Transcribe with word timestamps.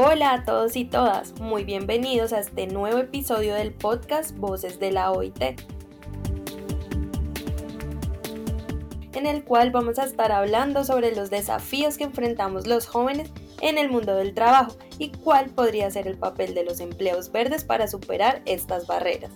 Hola 0.00 0.32
a 0.32 0.44
todos 0.44 0.76
y 0.76 0.84
todas, 0.84 1.40
muy 1.40 1.64
bienvenidos 1.64 2.32
a 2.32 2.38
este 2.38 2.68
nuevo 2.68 2.98
episodio 2.98 3.56
del 3.56 3.72
podcast 3.72 4.30
Voces 4.36 4.78
de 4.78 4.92
la 4.92 5.10
OIT, 5.10 5.42
en 9.12 9.26
el 9.26 9.42
cual 9.42 9.72
vamos 9.72 9.98
a 9.98 10.04
estar 10.04 10.30
hablando 10.30 10.84
sobre 10.84 11.16
los 11.16 11.30
desafíos 11.30 11.98
que 11.98 12.04
enfrentamos 12.04 12.68
los 12.68 12.86
jóvenes 12.86 13.32
en 13.60 13.76
el 13.76 13.90
mundo 13.90 14.14
del 14.14 14.34
trabajo 14.34 14.76
y 15.00 15.10
cuál 15.10 15.46
podría 15.50 15.90
ser 15.90 16.06
el 16.06 16.16
papel 16.16 16.54
de 16.54 16.62
los 16.62 16.78
empleos 16.78 17.32
verdes 17.32 17.64
para 17.64 17.88
superar 17.88 18.40
estas 18.44 18.86
barreras. 18.86 19.32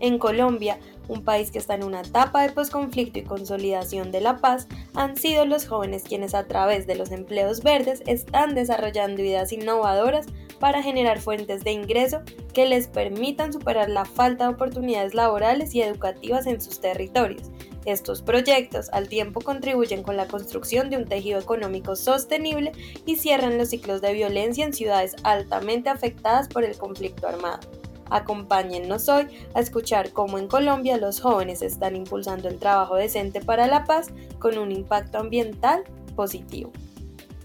En 0.00 0.18
Colombia, 0.18 0.78
un 1.10 1.24
país 1.24 1.50
que 1.50 1.58
está 1.58 1.74
en 1.74 1.84
una 1.84 2.02
etapa 2.02 2.42
de 2.42 2.52
posconflicto 2.52 3.18
y 3.18 3.24
consolidación 3.24 4.12
de 4.12 4.20
la 4.20 4.38
paz, 4.38 4.68
han 4.94 5.16
sido 5.16 5.44
los 5.44 5.66
jóvenes 5.66 6.04
quienes 6.04 6.34
a 6.34 6.46
través 6.46 6.86
de 6.86 6.94
los 6.94 7.10
empleos 7.10 7.62
verdes 7.62 8.02
están 8.06 8.54
desarrollando 8.54 9.20
ideas 9.20 9.52
innovadoras 9.52 10.26
para 10.60 10.82
generar 10.82 11.20
fuentes 11.20 11.64
de 11.64 11.72
ingreso 11.72 12.20
que 12.54 12.66
les 12.66 12.86
permitan 12.86 13.52
superar 13.52 13.90
la 13.90 14.04
falta 14.04 14.44
de 14.44 14.54
oportunidades 14.54 15.14
laborales 15.14 15.74
y 15.74 15.82
educativas 15.82 16.46
en 16.46 16.60
sus 16.60 16.80
territorios. 16.80 17.50
Estos 17.86 18.22
proyectos 18.22 18.90
al 18.92 19.08
tiempo 19.08 19.40
contribuyen 19.40 20.02
con 20.02 20.16
la 20.16 20.28
construcción 20.28 20.90
de 20.90 20.98
un 20.98 21.06
tejido 21.06 21.40
económico 21.40 21.96
sostenible 21.96 22.72
y 23.06 23.16
cierran 23.16 23.56
los 23.58 23.70
ciclos 23.70 24.02
de 24.02 24.12
violencia 24.12 24.64
en 24.64 24.74
ciudades 24.74 25.16
altamente 25.24 25.88
afectadas 25.88 26.46
por 26.48 26.62
el 26.62 26.76
conflicto 26.76 27.26
armado. 27.26 27.79
Acompáñennos 28.10 29.08
hoy 29.08 29.28
a 29.54 29.60
escuchar 29.60 30.12
cómo 30.12 30.38
en 30.38 30.48
Colombia 30.48 30.98
los 30.98 31.20
jóvenes 31.20 31.62
están 31.62 31.96
impulsando 31.96 32.48
el 32.48 32.58
trabajo 32.58 32.96
decente 32.96 33.40
para 33.40 33.66
la 33.68 33.84
paz 33.84 34.10
con 34.38 34.58
un 34.58 34.72
impacto 34.72 35.18
ambiental 35.18 35.84
positivo. 36.16 36.72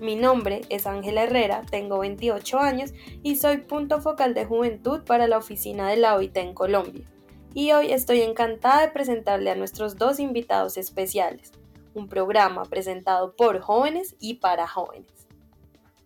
Mi 0.01 0.15
nombre 0.15 0.61
es 0.69 0.87
Ángela 0.87 1.23
Herrera, 1.23 1.61
tengo 1.69 1.99
28 1.99 2.59
años 2.59 2.93
y 3.23 3.37
soy 3.37 3.59
punto 3.59 4.01
focal 4.01 4.33
de 4.33 4.43
juventud 4.43 5.03
para 5.03 5.27
la 5.27 5.37
oficina 5.37 5.87
de 5.87 5.97
la 5.97 6.15
OIT 6.15 6.35
en 6.37 6.53
Colombia. 6.53 7.05
Y 7.53 7.71
hoy 7.71 7.93
estoy 7.93 8.21
encantada 8.21 8.81
de 8.81 8.91
presentarle 8.91 9.51
a 9.51 9.55
nuestros 9.55 9.95
dos 9.95 10.19
invitados 10.19 10.77
especiales, 10.77 11.53
un 11.93 12.09
programa 12.09 12.65
presentado 12.65 13.35
por 13.37 13.61
jóvenes 13.61 14.15
y 14.19 14.35
para 14.35 14.67
jóvenes. 14.67 15.27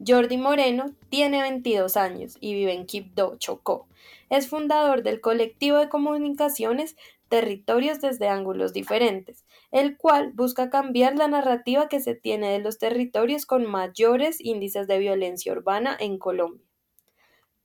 Jordi 0.06 0.38
Moreno 0.38 0.92
tiene 1.10 1.42
22 1.42 1.98
años 1.98 2.38
y 2.40 2.54
vive 2.54 2.74
en 2.74 2.86
Quibdó, 2.86 3.36
Chocó. 3.38 3.88
Es 4.30 4.48
fundador 4.48 5.04
del 5.04 5.22
colectivo 5.22 5.78
de 5.78 5.90
comunicaciones 5.90 6.96
Territorios 7.30 8.02
desde 8.02 8.28
ángulos 8.28 8.74
diferentes, 8.74 9.46
el 9.72 9.98
cual 9.98 10.32
busca 10.34 10.72
cambiar 10.72 11.16
la 11.16 11.28
narrativa 11.28 11.88
que 11.88 12.00
se 12.00 12.16
tiene 12.16 12.52
de 12.52 12.60
los 12.60 12.80
territorios 12.80 13.46
con 13.46 13.66
mayores 13.66 14.42
índices 14.42 14.88
de 14.88 14.98
violencia 14.98 15.54
urbana 15.54 15.96
en 16.00 16.18
Colombia. 16.18 16.66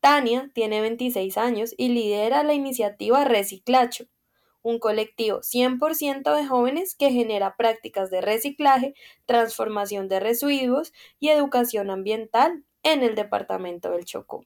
Tania 0.00 0.50
tiene 0.52 0.82
26 0.82 1.38
años 1.38 1.74
y 1.78 1.88
lidera 1.88 2.42
la 2.42 2.52
iniciativa 2.52 3.24
Reciclacho, 3.24 4.04
un 4.60 4.78
colectivo 4.78 5.40
100% 5.40 6.36
de 6.36 6.46
jóvenes 6.46 6.94
que 6.94 7.10
genera 7.10 7.56
prácticas 7.56 8.10
de 8.10 8.20
reciclaje, 8.20 8.94
transformación 9.24 10.08
de 10.08 10.20
residuos 10.20 10.92
y 11.20 11.30
educación 11.30 11.88
ambiental 11.88 12.64
en 12.82 13.02
el 13.02 13.14
departamento 13.14 13.92
del 13.92 14.04
Chocó. 14.04 14.44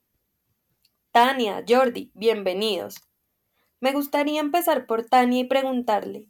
Tania, 1.21 1.65
Jordi, 1.69 2.13
bienvenidos. 2.15 2.95
Me 3.81 3.93
gustaría 3.93 4.39
empezar 4.39 4.87
por 4.87 5.05
Tania 5.05 5.41
y 5.41 5.49
preguntarle, 5.49 6.29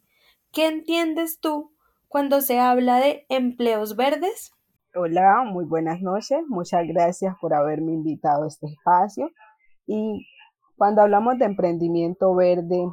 ¿qué 0.50 0.67
entiendes 0.67 1.41
tú 1.41 1.75
cuando 2.08 2.41
se 2.41 2.58
habla 2.58 2.97
de 2.97 3.27
empleos 3.28 3.97
verdes? 3.97 4.50
Hola, 4.94 5.44
muy 5.44 5.66
buenas 5.66 6.00
noches. 6.00 6.39
Muchas 6.48 6.86
gracias 6.86 7.36
por 7.39 7.53
haberme 7.53 7.92
invitado 7.92 8.44
a 8.44 8.48
este 8.48 8.66
espacio. 8.66 9.31
Y 9.86 10.27
cuando 10.78 11.03
hablamos 11.03 11.39
de 11.39 11.44
emprendimiento 11.44 12.34
verde, 12.34 12.88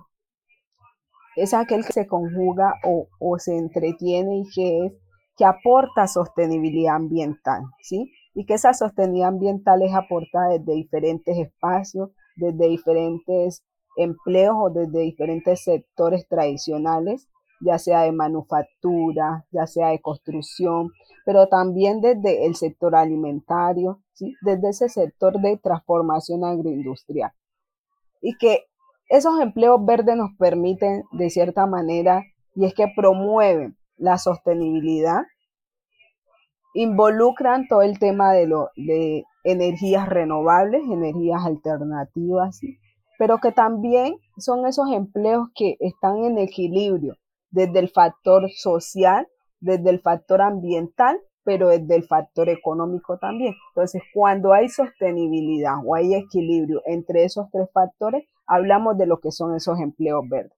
es 1.38 1.53
aquel 1.53 1.85
que 1.85 1.94
se 1.94 2.07
conjuga 2.07 2.73
o, 2.84 3.39
se 3.39 3.57
entretiene 3.57 4.39
y 4.39 4.50
que 4.53 4.97
que 5.38 5.45
aporta 5.45 6.07
sostenibilidad 6.07 6.95
ambiental, 6.95 7.63
¿sí? 7.81 8.11
Y 8.35 8.46
que 8.46 8.53
esa 8.53 8.73
sostenibilidad 8.73 9.29
ambiental 9.29 9.81
es 9.81 9.96
aportada 9.96 10.50
desde 10.50 10.73
diferentes 10.73 11.38
espacios, 11.38 12.12
desde 12.35 12.68
diferentes 12.68 13.63
empleos 13.97 14.56
o 14.59 14.69
desde 14.69 15.00
diferentes 15.00 15.63
sectores 15.63 16.28
tradicionales, 16.28 17.28
ya 17.62 17.79
sea 17.79 18.01
de 18.01 18.12
manufactura, 18.12 19.46
ya 19.51 19.66
sea 19.66 19.90
de 19.90 20.01
construcción, 20.01 20.91
pero 21.25 21.47
también 21.47 22.01
desde 22.01 22.46
el 22.46 22.56
sector 22.56 22.96
alimentario, 22.96 24.01
¿sí? 24.13 24.35
desde 24.41 24.69
ese 24.69 24.90
sector 24.90 25.40
de 25.41 25.57
transformación 25.57 26.44
agroindustrial. 26.44 27.31
Y 28.22 28.38
que 28.38 28.66
esos 29.09 29.40
empleos 29.40 29.85
verdes 29.85 30.17
nos 30.17 30.31
permiten, 30.38 31.03
de 31.12 31.29
cierta 31.29 31.66
manera, 31.66 32.23
y 32.56 32.66
es 32.66 32.73
que 32.73 32.88
promueven 32.96 33.78
la 33.97 34.17
sostenibilidad, 34.17 35.23
involucran 36.75 37.68
todo 37.68 37.81
el 37.81 37.97
tema 38.00 38.34
de, 38.34 38.47
lo, 38.47 38.69
de 38.75 39.24
energías 39.44 40.08
renovables, 40.08 40.84
energías 40.84 41.44
alternativas, 41.46 42.59
pero 43.18 43.40
que 43.40 43.53
también 43.53 44.18
son 44.38 44.68
esos 44.68 44.91
empleos 44.91 45.47
que 45.56 45.78
están 45.80 46.18
en 46.25 46.38
equilibrio 46.38 47.16
desde 47.50 47.80
el 47.80 47.90
factor 47.90 48.50
social, 48.52 49.25
desde 49.62 49.90
el 49.90 50.02
factor 50.02 50.41
ambiental, 50.41 51.18
pero 51.46 51.69
desde 51.69 51.96
el 51.96 52.03
factor 52.03 52.50
económico 52.50 53.18
también. 53.19 53.53
Entonces, 53.69 54.02
cuando 54.14 54.52
hay 54.52 54.68
sostenibilidad 54.68 55.75
o 55.85 55.96
hay 55.96 56.14
equilibrio 56.14 56.81
entre 56.85 57.24
esos 57.24 57.47
tres 57.52 57.69
factores, 57.74 58.25
hablamos 58.47 58.97
de 58.97 59.06
lo 59.06 59.19
que 59.22 59.31
son 59.31 59.56
esos 59.56 59.80
empleos 59.80 60.28
verdes. 60.30 60.58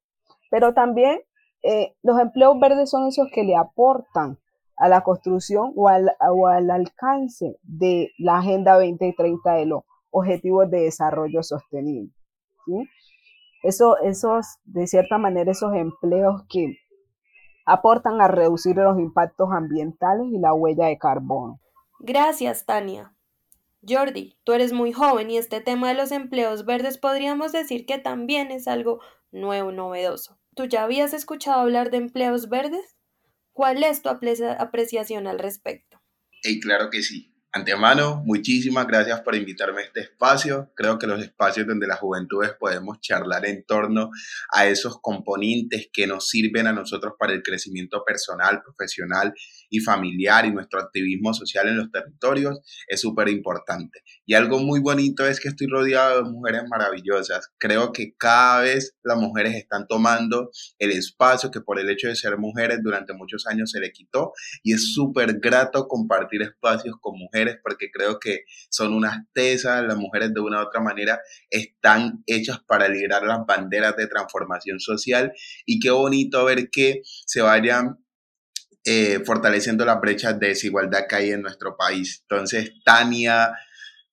Pero 0.49 0.73
también 0.73 1.19
eh, 1.61 1.93
los 2.01 2.19
empleos 2.19 2.59
verdes 2.59 2.89
son 2.89 3.07
esos 3.07 3.27
que 3.31 3.43
le 3.43 3.55
aportan 3.55 4.39
a 4.77 4.87
la 4.87 5.01
construcción 5.01 5.73
o 5.75 5.89
al, 5.89 6.69
alcance 6.69 7.57
de 7.63 8.11
la 8.17 8.37
Agenda 8.37 8.75
2030 8.75 9.53
de 9.53 9.65
los 9.65 9.83
Objetivos 10.11 10.69
de 10.69 10.81
Desarrollo 10.81 11.43
Sostenible. 11.43 12.11
Eso, 13.63 13.97
esos, 13.97 14.45
de 14.65 14.87
cierta 14.87 15.17
manera, 15.17 15.51
esos 15.51 15.73
empleos 15.73 16.43
que 16.49 16.77
aportan 17.65 18.21
a 18.21 18.27
reducir 18.27 18.77
los 18.77 18.97
impactos 18.99 19.49
ambientales 19.51 20.27
y 20.31 20.39
la 20.39 20.53
huella 20.53 20.85
de 20.85 20.97
carbono. 20.97 21.59
Gracias, 21.99 22.65
Tania. 22.65 23.13
Jordi, 23.87 24.37
tú 24.43 24.53
eres 24.53 24.73
muy 24.73 24.91
joven 24.91 25.29
y 25.29 25.37
este 25.37 25.61
tema 25.61 25.89
de 25.89 25.93
los 25.95 26.11
empleos 26.11 26.65
verdes 26.65 26.97
podríamos 26.97 27.51
decir 27.51 27.85
que 27.85 27.97
también 27.97 28.51
es 28.51 28.67
algo 28.67 28.99
nuevo, 29.31 29.71
novedoso. 29.71 30.39
¿Tú 30.55 30.65
ya 30.65 30.83
habías 30.83 31.13
escuchado 31.13 31.61
hablar 31.61 31.91
de 31.91 31.97
empleos 31.97 32.49
verdes? 32.49 32.96
¿Cuál 33.57 33.83
es 33.83 34.03
tu 34.03 34.09
apreciación 34.09 35.25
al 35.25 35.39
respecto? 35.39 35.99
Y 36.43 36.59
claro 36.59 36.91
que 36.91 37.01
sí. 37.01 37.33
Antemano, 37.51 38.21
muchísimas 38.23 38.85
gracias 38.85 39.21
por 39.21 39.33
invitarme 39.33 39.81
a 39.81 39.85
este 39.85 40.01
espacio. 40.01 40.71
Creo 40.75 40.99
que 40.99 41.07
los 41.07 41.19
espacios 41.23 41.65
donde 41.65 41.87
las 41.87 41.97
juventudes 41.97 42.51
podemos 42.59 43.01
charlar 43.01 43.47
en 43.47 43.65
torno 43.65 44.11
a 44.53 44.67
esos 44.67 45.01
componentes 45.01 45.89
que 45.91 46.05
nos 46.05 46.27
sirven 46.27 46.67
a 46.67 46.71
nosotros 46.71 47.13
para 47.17 47.33
el 47.33 47.41
crecimiento 47.41 48.03
personal, 48.05 48.61
profesional 48.61 49.33
y 49.69 49.79
familiar 49.79 50.45
y 50.45 50.51
nuestro 50.51 50.79
activismo 50.79 51.33
social 51.33 51.67
en 51.67 51.77
los 51.77 51.91
territorios 51.91 52.59
es 52.87 53.01
súper 53.01 53.29
importante. 53.29 54.01
Y 54.25 54.33
algo 54.33 54.59
muy 54.59 54.79
bonito 54.79 55.25
es 55.25 55.39
que 55.39 55.49
estoy 55.49 55.67
rodeado 55.67 56.23
de 56.23 56.29
mujeres 56.29 56.63
maravillosas. 56.69 57.51
Creo 57.57 57.91
que 57.91 58.15
cada 58.17 58.61
vez 58.61 58.95
las 59.03 59.17
mujeres 59.17 59.55
están 59.55 59.87
tomando 59.87 60.51
el 60.79 60.91
espacio 60.91 61.51
que 61.51 61.61
por 61.61 61.79
el 61.79 61.89
hecho 61.89 62.07
de 62.07 62.15
ser 62.15 62.37
mujeres 62.37 62.79
durante 62.81 63.13
muchos 63.13 63.47
años 63.47 63.71
se 63.71 63.79
le 63.79 63.91
quitó 63.91 64.33
y 64.63 64.73
es 64.73 64.93
súper 64.93 65.39
grato 65.39 65.87
compartir 65.87 66.41
espacios 66.41 66.95
con 66.99 67.17
mujeres 67.17 67.57
porque 67.63 67.89
creo 67.91 68.19
que 68.19 68.41
son 68.69 68.93
unas 68.93 69.25
tesas, 69.33 69.85
las 69.85 69.97
mujeres 69.97 70.33
de 70.33 70.41
una 70.41 70.59
u 70.59 70.67
otra 70.67 70.81
manera 70.81 71.19
están 71.49 72.23
hechas 72.25 72.59
para 72.67 72.87
liderar 72.87 73.23
las 73.23 73.45
banderas 73.45 73.95
de 73.95 74.07
transformación 74.07 74.79
social 74.79 75.31
y 75.65 75.79
qué 75.79 75.91
bonito 75.91 76.45
ver 76.45 76.69
que 76.69 77.01
se 77.03 77.41
vayan 77.41 77.97
eh, 78.89 79.21
fortaleciendo 79.25 79.83
las 79.83 79.99
brechas 79.99 80.39
de 80.39 80.47
desigualdad 80.47 81.07
que 81.09 81.17
hay 81.17 81.31
en 81.31 81.41
nuestro 81.41 81.75
país. 81.75 82.21
Entonces, 82.21 82.71
Tania, 82.85 83.51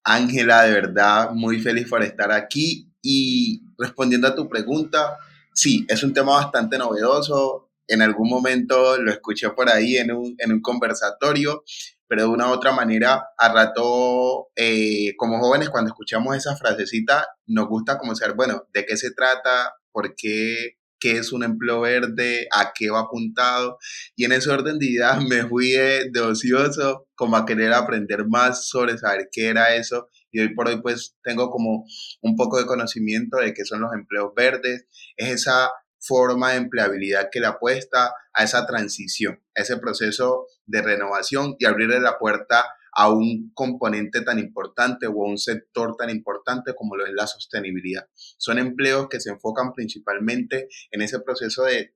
Ángela, 0.02 0.64
de 0.64 0.72
verdad, 0.72 1.30
muy 1.30 1.60
feliz 1.60 1.88
por 1.88 2.02
estar 2.02 2.32
aquí 2.32 2.90
y 3.00 3.62
respondiendo 3.78 4.26
a 4.26 4.34
tu 4.34 4.48
pregunta, 4.48 5.16
sí, 5.52 5.86
es 5.88 6.02
un 6.02 6.12
tema 6.12 6.32
bastante 6.32 6.76
novedoso. 6.76 7.70
En 7.86 8.02
algún 8.02 8.28
momento 8.28 8.96
lo 8.98 9.12
escuché 9.12 9.48
por 9.50 9.70
ahí 9.70 9.96
en 9.96 10.10
un, 10.10 10.34
en 10.38 10.50
un 10.50 10.60
conversatorio, 10.60 11.62
pero 12.08 12.22
de 12.22 12.28
una 12.30 12.48
u 12.48 12.50
otra 12.50 12.72
manera, 12.72 13.28
a 13.38 13.52
rato, 13.52 14.48
eh, 14.56 15.14
como 15.16 15.38
jóvenes, 15.38 15.70
cuando 15.70 15.90
escuchamos 15.90 16.36
esa 16.36 16.56
frasecita, 16.56 17.28
nos 17.46 17.68
gusta 17.68 17.96
como 17.96 18.16
ser, 18.16 18.32
bueno, 18.34 18.66
¿de 18.72 18.84
qué 18.84 18.96
se 18.96 19.12
trata? 19.12 19.74
¿Por 19.92 20.16
qué 20.16 20.78
qué 21.04 21.18
es 21.18 21.34
un 21.34 21.44
empleo 21.44 21.82
verde, 21.82 22.48
a 22.50 22.72
qué 22.74 22.88
va 22.88 23.00
apuntado. 23.00 23.76
Y 24.16 24.24
en 24.24 24.32
ese 24.32 24.48
orden 24.48 24.78
de 24.78 24.86
ideas 24.86 25.22
me 25.22 25.46
fui 25.46 25.72
de, 25.72 26.20
ocioso 26.20 27.06
como 27.14 27.36
a 27.36 27.44
querer 27.44 27.74
aprender 27.74 28.26
más 28.26 28.66
sobre 28.68 28.96
saber 28.96 29.28
qué 29.30 29.48
era 29.48 29.74
eso. 29.74 30.08
y 30.32 30.40
hoy 30.40 30.54
por 30.54 30.66
hoy 30.66 30.80
pues 30.80 31.14
tengo 31.22 31.50
como 31.50 31.84
un 32.22 32.36
poco 32.36 32.58
de 32.58 32.64
conocimiento 32.64 33.36
de 33.36 33.52
qué 33.52 33.66
son 33.66 33.82
los 33.82 33.92
empleos 33.92 34.32
verdes, 34.34 34.86
es 35.16 35.28
esa 35.28 35.70
forma 36.00 36.52
de 36.52 36.56
empleabilidad 36.56 37.28
que 37.30 37.40
le 37.40 37.48
apuesta 37.48 38.14
a 38.32 38.42
esa 38.42 38.66
transición, 38.66 39.42
a 39.54 39.60
ese 39.60 39.76
proceso 39.76 40.46
de 40.64 40.80
renovación 40.80 41.54
y 41.58 41.66
abrirle 41.66 42.00
la 42.00 42.18
puerta 42.18 42.64
a 42.94 43.10
un 43.10 43.52
componente 43.54 44.22
tan 44.22 44.38
importante 44.38 45.06
o 45.06 45.24
a 45.24 45.28
un 45.28 45.38
sector 45.38 45.96
tan 45.96 46.10
importante 46.10 46.74
como 46.74 46.96
lo 46.96 47.06
es 47.06 47.12
la 47.12 47.26
sostenibilidad. 47.26 48.08
Son 48.14 48.58
empleos 48.58 49.08
que 49.08 49.20
se 49.20 49.30
enfocan 49.30 49.72
principalmente 49.72 50.68
en 50.90 51.02
ese 51.02 51.20
proceso 51.20 51.64
de, 51.64 51.94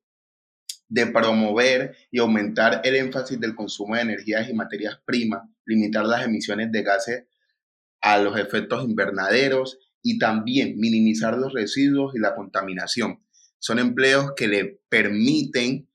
de 0.88 1.06
promover 1.06 1.96
y 2.10 2.18
aumentar 2.18 2.80
el 2.84 2.96
énfasis 2.96 3.38
del 3.38 3.54
consumo 3.54 3.94
de 3.94 4.02
energías 4.02 4.48
y 4.48 4.54
materias 4.54 5.00
primas, 5.04 5.42
limitar 5.64 6.04
las 6.04 6.24
emisiones 6.24 6.72
de 6.72 6.82
gases 6.82 7.24
a 8.00 8.18
los 8.18 8.38
efectos 8.38 8.84
invernaderos 8.84 9.78
y 10.02 10.18
también 10.18 10.78
minimizar 10.78 11.36
los 11.36 11.52
residuos 11.52 12.14
y 12.14 12.18
la 12.18 12.34
contaminación. 12.34 13.22
Son 13.58 13.78
empleos 13.78 14.32
que 14.36 14.48
le 14.48 14.80
permiten 14.88 15.87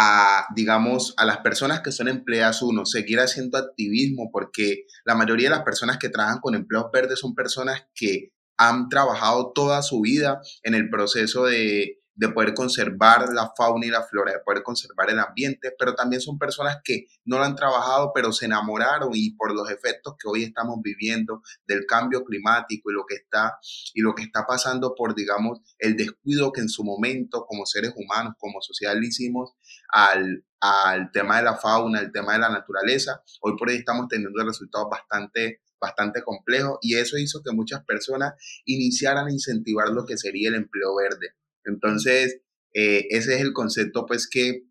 a, 0.00 0.46
digamos, 0.54 1.12
a 1.16 1.24
las 1.24 1.38
personas 1.38 1.80
que 1.80 1.90
son 1.90 2.06
empleadas 2.06 2.62
uno, 2.62 2.86
seguir 2.86 3.18
haciendo 3.18 3.58
activismo, 3.58 4.30
porque 4.32 4.84
la 5.04 5.16
mayoría 5.16 5.50
de 5.50 5.56
las 5.56 5.64
personas 5.64 5.98
que 5.98 6.08
trabajan 6.08 6.38
con 6.38 6.54
empleos 6.54 6.86
verdes 6.92 7.18
son 7.18 7.34
personas 7.34 7.82
que 7.96 8.30
han 8.56 8.88
trabajado 8.88 9.50
toda 9.52 9.82
su 9.82 10.00
vida 10.00 10.40
en 10.62 10.74
el 10.74 10.88
proceso 10.88 11.46
de 11.46 11.98
de 12.18 12.28
poder 12.30 12.52
conservar 12.52 13.32
la 13.32 13.52
fauna 13.56 13.86
y 13.86 13.90
la 13.90 14.02
flora, 14.02 14.32
de 14.32 14.40
poder 14.40 14.64
conservar 14.64 15.08
el 15.08 15.20
ambiente, 15.20 15.72
pero 15.78 15.94
también 15.94 16.20
son 16.20 16.36
personas 16.36 16.78
que 16.82 17.06
no 17.24 17.38
lo 17.38 17.44
han 17.44 17.54
trabajado, 17.54 18.10
pero 18.12 18.32
se 18.32 18.46
enamoraron 18.46 19.10
y 19.14 19.36
por 19.36 19.54
los 19.54 19.70
efectos 19.70 20.16
que 20.18 20.28
hoy 20.28 20.42
estamos 20.42 20.78
viviendo 20.82 21.42
del 21.64 21.86
cambio 21.86 22.24
climático 22.24 22.90
y 22.90 22.94
lo 22.94 23.06
que 23.06 23.14
está 23.14 23.58
y 23.94 24.00
lo 24.00 24.16
que 24.16 24.24
está 24.24 24.44
pasando 24.48 24.96
por 24.96 25.14
digamos 25.14 25.60
el 25.78 25.96
descuido 25.96 26.50
que 26.50 26.60
en 26.60 26.68
su 26.68 26.82
momento 26.82 27.46
como 27.46 27.66
seres 27.66 27.92
humanos, 27.94 28.34
como 28.36 28.60
sociedad 28.62 28.96
le 28.96 29.06
hicimos 29.06 29.52
al, 29.92 30.44
al 30.60 31.12
tema 31.12 31.36
de 31.36 31.44
la 31.44 31.56
fauna, 31.56 32.00
al 32.00 32.10
tema 32.10 32.32
de 32.32 32.40
la 32.40 32.48
naturaleza, 32.48 33.22
hoy 33.42 33.56
por 33.56 33.68
hoy 33.68 33.76
estamos 33.76 34.08
teniendo 34.08 34.44
resultados 34.44 34.88
bastante 34.90 35.62
bastante 35.80 36.24
complejos 36.24 36.78
y 36.82 36.96
eso 36.96 37.16
hizo 37.16 37.42
que 37.44 37.52
muchas 37.52 37.84
personas 37.84 38.34
iniciaran 38.64 39.28
a 39.28 39.32
incentivar 39.32 39.90
lo 39.90 40.04
que 40.04 40.18
sería 40.18 40.48
el 40.48 40.56
empleo 40.56 40.96
verde 40.96 41.36
entonces, 41.68 42.40
eh, 42.74 43.06
ese 43.10 43.36
es 43.36 43.40
el 43.40 43.52
concepto, 43.52 44.06
pues, 44.06 44.28
que, 44.28 44.64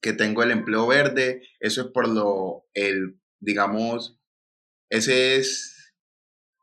que 0.00 0.12
tengo 0.12 0.42
el 0.42 0.50
empleo 0.50 0.86
verde. 0.86 1.42
Eso 1.60 1.82
es 1.82 1.86
por 1.88 2.08
lo, 2.08 2.66
el, 2.74 3.20
digamos, 3.40 4.18
ese 4.88 5.36
es 5.36 5.94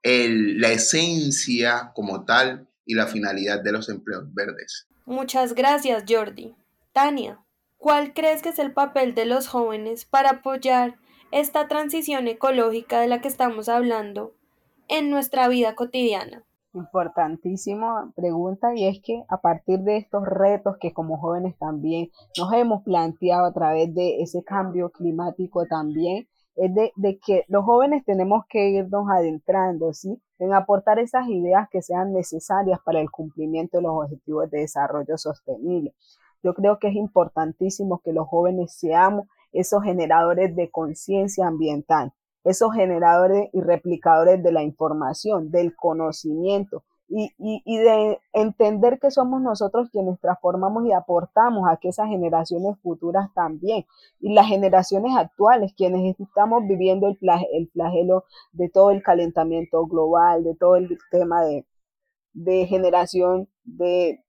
el, 0.04 0.60
la 0.60 0.72
esencia 0.72 1.92
como 1.94 2.26
tal 2.26 2.70
y 2.86 2.96
la 2.96 3.08
finalidad 3.08 3.62
de 3.62 3.72
los 3.72 3.90
empleos 3.90 4.34
verdes. 4.34 4.88
Muchas 5.06 5.54
gracias, 5.54 6.04
Jordi. 6.08 6.56
Tania, 6.94 7.40
¿cuál 7.78 8.14
crees 8.14 8.42
que 8.42 8.50
es 8.50 8.60
el 8.60 8.74
papel 8.74 9.14
de 9.14 9.26
los 9.26 9.48
jóvenes 9.48 10.06
para 10.06 10.32
apoyar 10.32 10.98
esta 11.32 11.68
transición 11.68 12.28
ecológica 12.28 13.00
de 13.02 13.08
la 13.08 13.22
que 13.22 13.28
estamos 13.28 13.70
hablando 13.70 14.36
en 14.88 15.10
nuestra 15.10 15.48
vida 15.48 15.76
cotidiana? 15.76 16.47
Importantísima 16.78 18.12
pregunta 18.16 18.76
y 18.76 18.86
es 18.86 19.02
que 19.02 19.24
a 19.30 19.42
partir 19.42 19.80
de 19.80 19.98
estos 19.98 20.28
retos 20.28 20.78
que 20.80 20.94
como 20.94 21.18
jóvenes 21.18 21.58
también 21.58 22.12
nos 22.38 22.54
hemos 22.54 22.84
planteado 22.84 23.48
a 23.48 23.52
través 23.52 23.96
de 23.96 24.22
ese 24.22 24.44
cambio 24.44 24.92
climático 24.92 25.66
también, 25.66 26.28
es 26.56 26.76
de, 26.76 26.92
de, 26.96 27.18
que 27.18 27.46
los 27.48 27.66
jóvenes 27.66 28.06
tenemos 28.06 28.44
que 28.48 28.70
irnos 28.70 29.10
adentrando, 29.10 29.92
¿sí? 29.94 30.22
En 30.38 30.54
aportar 30.54 31.00
esas 31.00 31.28
ideas 31.28 31.68
que 31.72 31.82
sean 31.82 32.14
necesarias 32.14 32.80
para 32.86 33.02
el 33.02 33.10
cumplimiento 33.10 33.78
de 33.78 33.84
los 33.84 33.94
objetivos 33.94 34.50
de 34.52 34.60
desarrollo 34.60 35.18
sostenible. 35.18 35.96
Yo 36.44 36.54
creo 36.54 36.78
que 36.78 36.90
es 36.90 36.96
importantísimo 36.96 38.02
que 38.04 38.14
los 38.14 38.28
jóvenes 38.28 38.72
seamos 38.74 39.28
esos 39.52 39.82
generadores 39.82 40.56
de 40.56 40.70
conciencia 40.70 41.48
ambiental, 41.48 42.14
esos 42.48 42.74
generadores 42.74 43.50
y 43.54 43.62
replicadores 43.62 44.42
de 44.42 44.52
la 44.52 44.64
información, 44.64 45.52
del 45.52 45.76
conocimiento 45.76 46.84
y, 47.10 47.78
de 47.78 48.20
entender 48.34 49.00
que 49.00 49.12
somos 49.12 49.42
nosotros 49.42 49.90
quienes 49.92 50.20
transformamos 50.20 50.86
y 50.86 50.92
aportamos 50.92 51.68
a 51.70 51.78
que 51.78 51.90
esas 51.90 52.08
generaciones 52.08 52.78
futuras 52.82 53.34
también 53.34 53.86
y 54.20 54.34
las 54.34 54.48
generaciones 54.48 55.16
actuales, 55.16 55.74
quienes 55.76 56.20
estamos 56.20 56.68
viviendo 56.68 57.08
el, 57.08 57.18
el 57.54 57.70
flagelo 57.70 58.26
de 58.52 58.70
todo 58.70 58.92
el 58.92 59.04
calentamiento 59.04 59.86
global, 59.86 60.44
de 60.44 60.56
todo 60.56 60.76
el 60.76 60.98
tema 61.12 61.44
de, 61.44 61.66
de 62.34 62.66
generación 62.68 63.48
de 63.64 64.24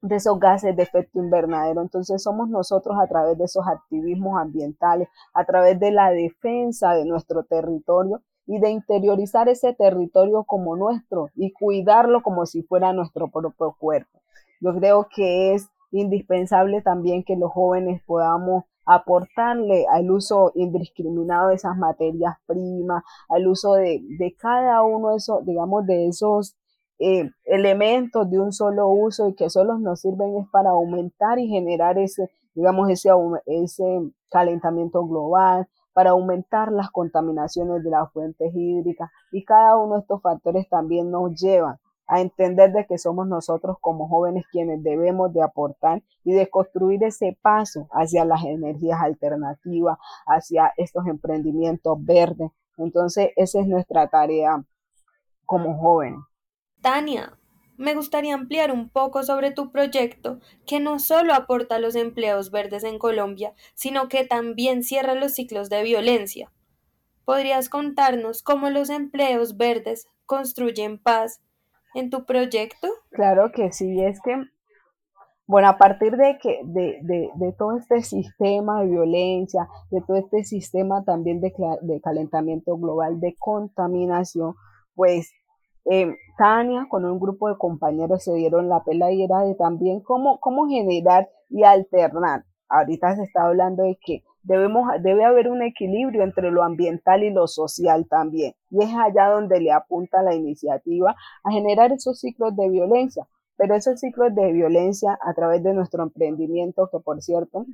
de 0.00 0.16
esos 0.16 0.38
gases 0.38 0.76
de 0.76 0.82
efecto 0.82 1.18
invernadero. 1.18 1.82
Entonces 1.82 2.22
somos 2.22 2.48
nosotros 2.48 2.96
a 3.00 3.06
través 3.06 3.36
de 3.38 3.44
esos 3.44 3.66
activismos 3.66 4.40
ambientales, 4.40 5.08
a 5.34 5.44
través 5.44 5.78
de 5.80 5.90
la 5.90 6.10
defensa 6.10 6.94
de 6.94 7.04
nuestro 7.04 7.44
territorio 7.44 8.22
y 8.46 8.58
de 8.60 8.70
interiorizar 8.70 9.48
ese 9.48 9.74
territorio 9.74 10.44
como 10.44 10.76
nuestro 10.76 11.30
y 11.34 11.52
cuidarlo 11.52 12.22
como 12.22 12.46
si 12.46 12.62
fuera 12.62 12.92
nuestro 12.92 13.28
propio 13.28 13.76
cuerpo. 13.78 14.20
Yo 14.60 14.74
creo 14.74 15.06
que 15.14 15.54
es 15.54 15.68
indispensable 15.90 16.82
también 16.82 17.24
que 17.24 17.36
los 17.36 17.52
jóvenes 17.52 18.02
podamos 18.06 18.64
aportarle 18.84 19.84
al 19.90 20.10
uso 20.10 20.50
indiscriminado 20.54 21.48
de 21.48 21.56
esas 21.56 21.76
materias 21.76 22.36
primas, 22.46 23.04
al 23.28 23.46
uso 23.46 23.74
de, 23.74 24.00
de 24.18 24.34
cada 24.34 24.82
uno 24.82 25.10
de 25.10 25.16
esos, 25.16 25.44
digamos, 25.44 25.86
de 25.86 26.08
esos 26.08 26.56
eh, 26.98 27.30
elementos 27.44 28.30
de 28.30 28.38
un 28.38 28.52
solo 28.52 28.88
uso 28.88 29.28
y 29.28 29.34
que 29.34 29.50
solo 29.50 29.78
nos 29.78 30.00
sirven 30.00 30.36
es 30.36 30.48
para 30.50 30.70
aumentar 30.70 31.38
y 31.38 31.48
generar 31.48 31.98
ese, 31.98 32.30
digamos, 32.54 32.90
ese, 32.90 33.10
ese 33.46 33.84
calentamiento 34.30 35.06
global, 35.06 35.68
para 35.92 36.10
aumentar 36.10 36.70
las 36.70 36.90
contaminaciones 36.90 37.82
de 37.82 37.90
las 37.90 38.12
fuentes 38.12 38.52
hídricas 38.54 39.10
y 39.32 39.44
cada 39.44 39.76
uno 39.76 39.96
de 39.96 40.02
estos 40.02 40.22
factores 40.22 40.68
también 40.68 41.10
nos 41.10 41.34
llevan 41.34 41.78
a 42.06 42.20
entender 42.20 42.72
de 42.72 42.86
que 42.86 42.98
somos 42.98 43.26
nosotros 43.26 43.76
como 43.80 44.08
jóvenes 44.08 44.44
quienes 44.50 44.82
debemos 44.82 45.32
de 45.34 45.42
aportar 45.42 46.02
y 46.24 46.34
de 46.34 46.48
construir 46.48 47.02
ese 47.04 47.36
paso 47.42 47.88
hacia 47.90 48.24
las 48.24 48.44
energías 48.44 49.00
alternativas, 49.00 49.98
hacia 50.26 50.72
estos 50.76 51.06
emprendimientos 51.06 51.98
verdes. 52.00 52.50
Entonces, 52.76 53.30
esa 53.36 53.60
es 53.60 53.66
nuestra 53.66 54.08
tarea 54.08 54.64
como 55.44 55.78
jóvenes. 55.78 56.20
Tania, 56.80 57.38
me 57.76 57.94
gustaría 57.94 58.34
ampliar 58.34 58.72
un 58.72 58.88
poco 58.88 59.22
sobre 59.22 59.52
tu 59.52 59.70
proyecto 59.70 60.40
que 60.66 60.80
no 60.80 60.98
solo 60.98 61.32
aporta 61.34 61.78
los 61.78 61.94
empleos 61.94 62.50
verdes 62.50 62.82
en 62.84 62.98
Colombia, 62.98 63.54
sino 63.74 64.08
que 64.08 64.24
también 64.24 64.82
cierra 64.82 65.14
los 65.14 65.34
ciclos 65.34 65.70
de 65.70 65.82
violencia. 65.84 66.52
¿Podrías 67.24 67.68
contarnos 67.68 68.42
cómo 68.42 68.70
los 68.70 68.90
empleos 68.90 69.56
verdes 69.56 70.08
construyen 70.26 70.98
paz 70.98 71.40
en 71.94 72.10
tu 72.10 72.24
proyecto? 72.24 72.88
Claro 73.10 73.52
que 73.52 73.72
sí, 73.72 74.02
es 74.02 74.20
que, 74.22 74.34
bueno, 75.46 75.68
a 75.68 75.78
partir 75.78 76.16
de, 76.16 76.38
que, 76.38 76.60
de, 76.64 76.98
de, 77.02 77.30
de 77.34 77.52
todo 77.52 77.76
este 77.76 78.02
sistema 78.02 78.80
de 78.80 78.88
violencia, 78.88 79.68
de 79.90 80.00
todo 80.00 80.16
este 80.16 80.44
sistema 80.44 81.04
también 81.04 81.40
de, 81.40 81.52
de 81.82 82.00
calentamiento 82.00 82.76
global, 82.76 83.20
de 83.20 83.36
contaminación, 83.38 84.54
pues 84.94 85.30
eh, 85.90 86.14
Tania 86.36 86.86
con 86.88 87.04
un 87.04 87.18
grupo 87.18 87.48
de 87.48 87.56
compañeros 87.56 88.24
se 88.24 88.34
dieron 88.34 88.68
la 88.68 88.84
pela 88.84 89.10
y 89.10 89.22
era 89.22 89.42
de 89.42 89.54
también 89.54 90.00
cómo, 90.00 90.38
cómo 90.40 90.68
generar 90.68 91.28
y 91.48 91.64
alternar. 91.64 92.44
Ahorita 92.68 93.16
se 93.16 93.22
está 93.22 93.46
hablando 93.46 93.82
de 93.84 93.98
que 94.04 94.22
debemos, 94.42 94.86
debe 95.02 95.24
haber 95.24 95.48
un 95.48 95.62
equilibrio 95.62 96.22
entre 96.22 96.50
lo 96.50 96.62
ambiental 96.62 97.24
y 97.24 97.30
lo 97.30 97.46
social 97.46 98.06
también. 98.08 98.54
Y 98.70 98.84
es 98.84 98.90
allá 98.94 99.28
donde 99.30 99.60
le 99.60 99.72
apunta 99.72 100.22
la 100.22 100.34
iniciativa 100.34 101.16
a 101.42 101.50
generar 101.50 101.92
esos 101.92 102.20
ciclos 102.20 102.54
de 102.56 102.68
violencia. 102.68 103.26
Pero 103.56 103.74
esos 103.74 103.98
ciclos 103.98 104.34
de 104.34 104.52
violencia 104.52 105.18
a 105.20 105.34
través 105.34 105.62
de 105.62 105.74
nuestro 105.74 106.02
emprendimiento, 106.02 106.88
que 106.92 107.00
por 107.00 107.20
cierto 107.22 107.66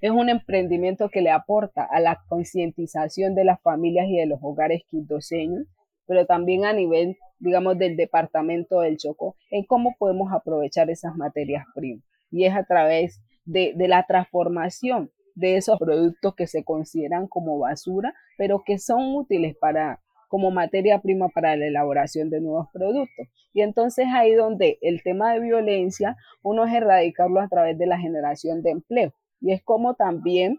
es 0.00 0.10
un 0.10 0.28
emprendimiento 0.28 1.08
que 1.08 1.22
le 1.22 1.30
aporta 1.30 1.84
a 1.90 2.00
la 2.00 2.20
concientización 2.28 3.34
de 3.34 3.44
las 3.44 3.60
familias 3.62 4.06
y 4.08 4.16
de 4.16 4.26
los 4.26 4.38
hogares 4.42 4.82
quindoseños, 4.90 5.66
pero 6.10 6.26
también 6.26 6.64
a 6.64 6.72
nivel, 6.72 7.16
digamos, 7.38 7.78
del 7.78 7.96
departamento 7.96 8.80
del 8.80 8.96
Chocó, 8.96 9.36
en 9.52 9.62
cómo 9.62 9.94
podemos 9.96 10.32
aprovechar 10.32 10.90
esas 10.90 11.14
materias 11.14 11.64
primas. 11.72 12.04
Y 12.32 12.46
es 12.46 12.56
a 12.56 12.64
través 12.64 13.22
de, 13.44 13.76
la 13.76 14.04
transformación 14.08 15.12
de 15.36 15.56
esos 15.56 15.78
productos 15.78 16.34
que 16.34 16.48
se 16.48 16.64
consideran 16.64 17.28
como 17.28 17.60
basura, 17.60 18.12
pero 18.36 18.64
que 18.66 18.80
son 18.80 19.14
útiles 19.14 19.54
para 19.60 20.00
como 20.26 20.50
materia 20.50 21.00
prima 21.00 21.28
para 21.28 21.54
la 21.54 21.68
elaboración 21.68 22.28
de 22.28 22.40
nuevos 22.40 22.66
productos. 22.72 23.28
Y 23.52 23.60
entonces 23.60 24.06
ahí 24.12 24.34
donde 24.34 24.78
el 24.80 25.04
tema 25.04 25.32
de 25.32 25.38
violencia, 25.38 26.16
uno 26.42 26.64
es 26.64 26.74
erradicarlo 26.74 27.38
a 27.40 27.46
través 27.46 27.78
de 27.78 27.86
la 27.86 28.00
generación 28.00 28.62
de 28.62 28.70
empleo. 28.70 29.12
Y 29.40 29.52
es 29.52 29.62
como 29.62 29.94
también 29.94 30.58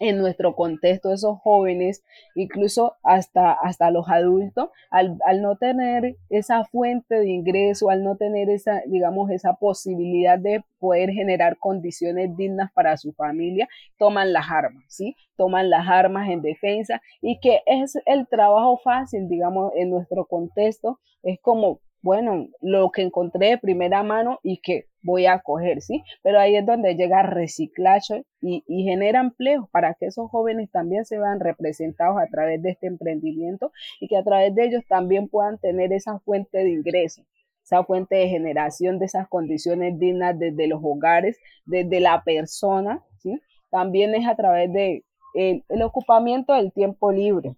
en 0.00 0.18
nuestro 0.18 0.56
contexto 0.56 1.12
esos 1.12 1.38
jóvenes, 1.40 2.02
incluso 2.34 2.96
hasta, 3.02 3.52
hasta 3.52 3.90
los 3.90 4.08
adultos, 4.08 4.70
al, 4.90 5.18
no 5.42 5.56
tener 5.56 6.16
esa 6.30 6.64
fuente 6.64 7.16
de 7.16 7.28
ingreso, 7.28 7.90
al 7.90 8.02
no 8.02 8.16
tener 8.16 8.48
esa, 8.48 8.82
digamos, 8.86 9.30
esa 9.30 9.54
posibilidad 9.54 10.38
de 10.38 10.64
poder 10.78 11.10
generar 11.10 11.58
condiciones 11.58 12.34
dignas 12.36 12.72
para 12.72 12.96
su 12.96 13.12
familia, 13.12 13.68
toman 13.98 14.32
las 14.32 14.50
armas, 14.50 14.84
¿sí? 14.88 15.16
Toman 15.36 15.68
las 15.68 15.86
armas 15.86 16.30
en 16.30 16.40
defensa 16.40 17.02
y 17.20 17.38
que 17.38 17.60
es 17.66 17.96
el 18.06 18.26
trabajo 18.26 18.78
fácil, 18.78 19.28
digamos, 19.28 19.72
en 19.76 19.90
nuestro 19.90 20.24
contexto, 20.24 20.98
es 21.22 21.38
como 21.40 21.80
bueno, 22.02 22.48
lo 22.60 22.90
que 22.90 23.02
encontré 23.02 23.50
de 23.50 23.58
primera 23.58 24.02
mano 24.02 24.38
y 24.42 24.58
que 24.58 24.86
voy 25.02 25.26
a 25.26 25.40
coger, 25.40 25.82
¿sí? 25.82 26.02
Pero 26.22 26.40
ahí 26.40 26.56
es 26.56 26.64
donde 26.64 26.94
llega 26.94 27.22
reciclaje 27.22 28.24
y, 28.40 28.62
genera 28.84 29.20
empleo 29.20 29.68
para 29.72 29.94
que 29.94 30.06
esos 30.06 30.30
jóvenes 30.30 30.70
también 30.70 31.04
se 31.04 31.18
vean 31.18 31.40
representados 31.40 32.18
a 32.18 32.26
través 32.26 32.62
de 32.62 32.70
este 32.70 32.86
emprendimiento 32.86 33.72
y 34.00 34.08
que 34.08 34.16
a 34.16 34.24
través 34.24 34.54
de 34.54 34.64
ellos 34.66 34.82
también 34.88 35.28
puedan 35.28 35.58
tener 35.58 35.92
esa 35.92 36.18
fuente 36.20 36.58
de 36.58 36.70
ingreso 36.70 37.22
esa 37.62 37.84
fuente 37.84 38.16
de 38.16 38.28
generación 38.28 38.98
de 38.98 39.04
esas 39.04 39.28
condiciones 39.28 39.96
dignas 39.98 40.36
desde 40.36 40.66
los 40.66 40.80
hogares, 40.82 41.38
desde 41.66 42.00
la 42.00 42.24
persona, 42.24 43.04
¿sí? 43.18 43.38
También 43.70 44.14
es 44.14 44.26
a 44.26 44.34
través 44.34 44.72
de 44.72 45.04
el 45.34 45.82
ocupamiento 45.82 46.54
del 46.54 46.72
tiempo 46.72 47.12
libre, 47.12 47.54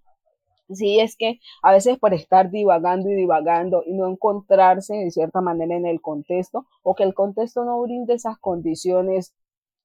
Sí, 0.68 1.00
es 1.00 1.16
que 1.16 1.38
a 1.62 1.72
veces 1.72 1.98
por 1.98 2.14
estar 2.14 2.50
divagando 2.50 3.10
y 3.10 3.14
divagando 3.14 3.82
y 3.84 3.92
no 3.94 4.08
encontrarse 4.08 4.94
de 4.94 5.10
cierta 5.10 5.40
manera 5.40 5.76
en 5.76 5.86
el 5.86 6.00
contexto 6.00 6.66
o 6.82 6.94
que 6.94 7.02
el 7.02 7.14
contexto 7.14 7.64
no 7.64 7.80
brinde 7.82 8.14
esas 8.14 8.38
condiciones 8.38 9.34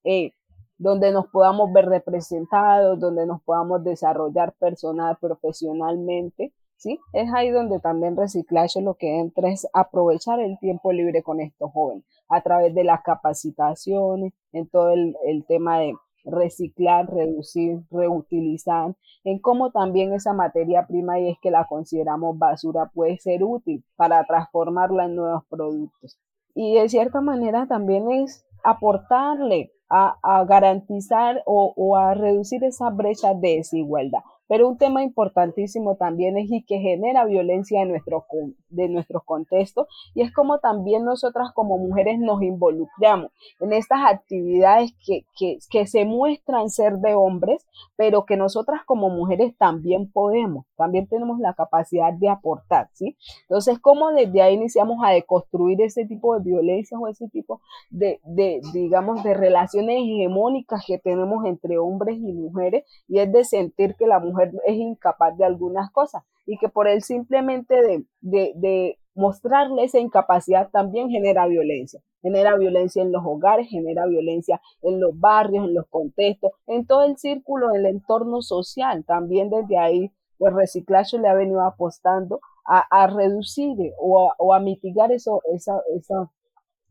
eh, 0.04 0.32
donde 0.78 1.12
nos 1.12 1.26
podamos 1.28 1.72
ver 1.72 1.86
representados, 1.86 2.98
donde 3.00 3.26
nos 3.26 3.42
podamos 3.42 3.84
desarrollar 3.84 4.54
personal, 4.54 5.18
profesionalmente, 5.20 6.52
¿sí? 6.76 6.98
Es 7.12 7.28
ahí 7.34 7.50
donde 7.50 7.80
también 7.80 8.16
reciclaje 8.16 8.80
lo 8.80 8.94
que 8.94 9.18
entra 9.18 9.50
es 9.50 9.66
aprovechar 9.72 10.40
el 10.40 10.58
tiempo 10.58 10.92
libre 10.92 11.22
con 11.22 11.40
estos 11.40 11.72
jóvenes 11.72 12.04
a 12.28 12.40
través 12.42 12.74
de 12.74 12.84
las 12.84 13.02
capacitaciones, 13.02 14.32
en 14.52 14.68
todo 14.68 14.90
el 14.92 15.44
tema 15.46 15.80
de 15.80 15.94
reciclar, 16.30 17.12
reducir, 17.12 17.80
reutilizar, 17.90 18.94
en 19.24 19.38
cómo 19.38 19.70
también 19.70 20.12
esa 20.12 20.32
materia 20.32 20.86
prima 20.86 21.18
y 21.18 21.30
es 21.30 21.38
que 21.40 21.50
la 21.50 21.66
consideramos 21.66 22.38
basura 22.38 22.90
puede 22.94 23.18
ser 23.18 23.42
útil 23.42 23.84
para 23.96 24.24
transformarla 24.24 25.06
en 25.06 25.16
nuevos 25.16 25.44
productos. 25.48 26.18
Y 26.54 26.74
de 26.74 26.88
cierta 26.88 27.20
manera 27.20 27.66
también 27.66 28.10
es 28.10 28.44
aportarle 28.64 29.72
a, 29.90 30.44
garantizar 30.46 31.42
o, 31.46 31.72
o 31.76 31.96
a 31.96 32.14
reducir 32.14 32.62
esa 32.64 32.90
brecha 32.90 33.34
de 33.34 33.56
desigualdad. 33.56 34.22
Pero 34.48 34.68
un 34.68 34.78
tema 34.78 35.02
importantísimo 35.02 35.96
también 35.96 36.36
es 36.36 36.50
y 36.50 36.62
que 36.62 36.78
genera 36.78 37.24
violencia 37.24 37.82
en 37.82 37.90
nuestro, 37.90 38.24
de 38.70 38.88
nuestros 38.88 39.22
contextos 39.24 39.86
y 40.14 40.22
es 40.22 40.32
como 40.32 40.58
también 40.58 41.04
nosotras 41.04 41.52
como 41.52 41.78
mujeres 41.78 42.18
nos 42.18 42.42
involucramos 42.42 43.30
en 43.60 43.72
estas 43.72 44.00
actividades 44.04 44.92
que, 45.04 45.24
que, 45.38 45.58
que 45.70 45.86
se 45.86 46.04
muestran 46.04 46.70
ser 46.70 46.98
de 46.98 47.14
hombres, 47.14 47.66
pero 47.96 48.24
que 48.24 48.36
nosotras 48.36 48.82
como 48.84 49.10
mujeres 49.10 49.56
también 49.56 50.10
podemos, 50.10 50.64
también 50.76 51.06
tenemos 51.06 51.38
la 51.38 51.54
capacidad 51.54 52.12
de 52.12 52.28
aportar, 52.28 52.88
¿sí? 52.94 53.16
Entonces, 53.42 53.78
¿cómo 53.78 54.10
desde 54.12 54.42
ahí 54.42 54.54
iniciamos 54.54 54.98
a 55.04 55.10
deconstruir 55.10 55.80
ese 55.82 56.06
tipo 56.06 56.34
de 56.34 56.44
violencias 56.44 57.00
o 57.00 57.08
ese 57.08 57.28
tipo 57.28 57.60
de, 57.90 58.20
de, 58.24 58.60
digamos, 58.72 59.22
de 59.22 59.34
relaciones 59.34 59.96
hegemónicas 59.98 60.84
que 60.86 60.98
tenemos 60.98 61.44
entre 61.44 61.78
hombres 61.78 62.16
y 62.18 62.32
mujeres 62.32 62.84
y 63.08 63.18
es 63.18 63.32
de 63.32 63.44
sentir 63.44 63.94
que 63.96 64.06
la 64.06 64.18
mujer 64.18 64.37
es 64.42 64.76
incapaz 64.76 65.36
de 65.36 65.44
algunas 65.44 65.90
cosas 65.90 66.22
y 66.48 66.56
que 66.56 66.68
por 66.68 66.88
él 66.88 67.02
simplemente 67.02 67.74
de, 68.20 68.52
de, 68.54 68.98
mostrarle 69.14 69.84
esa 69.84 69.98
incapacidad 69.98 70.70
también 70.70 71.10
genera 71.10 71.46
violencia. 71.46 72.00
Genera 72.22 72.56
violencia 72.56 73.02
en 73.02 73.12
los 73.12 73.22
hogares, 73.24 73.68
genera 73.68 74.06
violencia 74.06 74.60
en 74.82 75.00
los 75.00 75.18
barrios, 75.18 75.66
en 75.66 75.74
los 75.74 75.86
contextos, 75.88 76.52
en 76.66 76.86
todo 76.86 77.02
el 77.02 77.16
círculo, 77.16 77.70
en 77.70 77.80
el 77.80 77.86
entorno 77.86 78.42
social. 78.42 79.04
También 79.04 79.50
desde 79.50 79.76
ahí, 79.76 80.12
pues 80.38 80.54
reciclaje 80.54 81.18
le 81.18 81.28
ha 81.28 81.34
venido 81.34 81.62
apostando 81.62 82.40
a, 82.64 83.06
reducir 83.08 83.76
o 83.98 84.30
a, 84.30 84.34
o 84.38 84.54
a 84.54 84.60
mitigar 84.60 85.10
eso, 85.10 85.42
esa, 85.52 85.80
esa, 85.96 86.30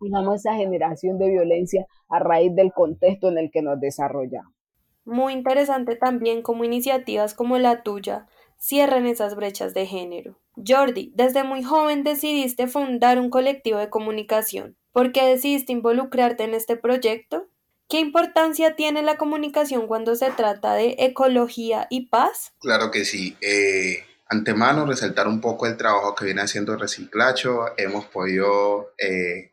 digamos, 0.02 0.36
esa 0.36 0.56
generación 0.56 1.18
de 1.18 1.30
violencia 1.30 1.88
a 2.10 2.20
raíz 2.20 2.54
del 2.56 2.74
contexto 2.74 3.30
en 3.30 3.38
el 3.38 3.52
que 3.52 3.62
nos 3.62 3.80
desarrollamos. 3.80 4.57
Muy 5.08 5.32
interesante 5.32 5.96
también 5.96 6.42
como 6.42 6.66
iniciativas 6.66 7.34
como 7.34 7.58
la 7.58 7.82
tuya 7.82 8.28
cierran 8.58 9.06
esas 9.06 9.36
brechas 9.36 9.74
de 9.74 9.86
género. 9.86 10.38
Jordi, 10.58 11.14
desde 11.16 11.46
muy 11.46 11.64
joven 11.64 12.04
decidiste 12.04 12.68
fundar 12.68 13.18
un 13.18 13.30
colectivo 13.30 13.80
de 13.80 13.90
comunicación. 13.90 14.76
¿Por 14.92 15.14
qué 15.14 15.24
decidiste 15.24 15.72
involucrarte 15.72 16.44
en 16.44 16.54
este 16.54 16.76
proyecto? 16.76 17.48
¿Qué 17.88 18.00
importancia 18.00 18.76
tiene 18.76 19.02
la 19.02 19.16
comunicación 19.16 19.88
cuando 19.88 20.14
se 20.18 20.30
trata 20.32 20.74
de 20.74 20.98
ecología 21.00 21.88
y 21.90 22.08
paz? 22.08 22.52
Claro 22.60 22.92
que 22.92 23.06
sí. 23.06 23.38
Eh, 23.40 24.04
antemano, 24.28 24.86
resaltar 24.86 25.30
un 25.30 25.40
poco 25.40 25.68
el 25.68 25.78
trabajo 25.78 26.16
que 26.16 26.26
viene 26.26 26.42
haciendo 26.42 26.76
Reciclacho. 26.76 27.78
Hemos 27.78 28.08
podido, 28.08 28.92
eh, 28.98 29.52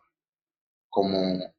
como 0.89 1.54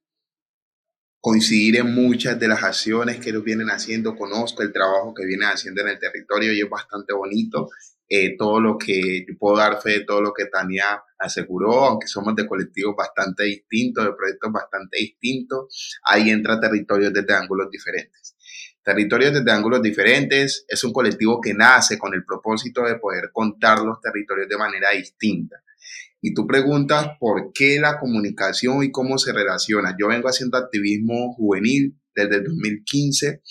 coincidir 1.26 1.78
en 1.78 1.92
muchas 1.92 2.40
de 2.40 2.48
las 2.48 2.62
acciones 2.62 3.20
que 3.20 3.32
ellos 3.32 3.44
vienen 3.44 3.70
haciendo, 3.70 4.16
conozco 4.16 4.62
el 4.62 4.72
trabajo 4.72 5.12
que 5.12 5.26
vienen 5.26 5.50
haciendo 5.50 5.82
en 5.82 5.88
el 5.88 5.98
territorio 5.98 6.54
y 6.54 6.60
es 6.60 6.70
bastante 6.70 7.16
bonito. 7.16 7.68
Eh, 8.08 8.38
todo 8.38 8.60
lo 8.60 8.78
que 8.78 9.26
puedo 9.40 9.58
dar 9.58 9.82
fe 9.82 9.90
de 9.90 10.00
todo 10.02 10.22
lo 10.22 10.32
que 10.36 10.46
Tania 10.46 11.02
aseguró, 11.18 11.86
aunque 11.86 12.06
somos 12.06 12.36
de 12.36 12.46
colectivos 12.46 12.96
bastante 12.96 13.46
distintos, 13.46 14.06
de 14.06 14.14
proyectos 14.14 14.52
bastante 14.52 15.00
distintos, 15.00 15.98
ahí 16.04 16.30
entra 16.30 16.60
territorios 16.60 17.12
desde 17.12 17.34
ángulos 17.34 17.72
diferentes. 17.72 18.36
Territorios 18.84 19.34
desde 19.34 19.52
ángulos 19.52 19.82
diferentes 19.82 20.64
es 20.68 20.84
un 20.84 20.94
colectivo 20.94 21.42
que 21.42 21.56
nace 21.56 21.98
con 21.98 22.14
el 22.14 22.24
propósito 22.24 22.84
de 22.84 23.00
poder 23.00 23.32
contar 23.34 23.80
los 23.80 24.00
territorios 24.00 24.48
de 24.48 24.58
manera 24.58 24.92
distinta 24.92 25.56
y 26.26 26.34
tú 26.34 26.48
preguntas 26.48 27.10
por 27.20 27.52
qué 27.54 27.80
la 27.80 28.00
comunicación 28.00 28.84
y 28.84 28.92
cómo 28.92 29.20
se 29.20 29.32
relaciona. 29.32 29.96
Yo 30.00 30.08
vengo 30.08 30.28
haciendo 30.28 30.58
activismo 30.58 31.36
juvenil 31.36 32.00
desde 32.16 32.38
el 32.38 32.46
2015 32.46 33.44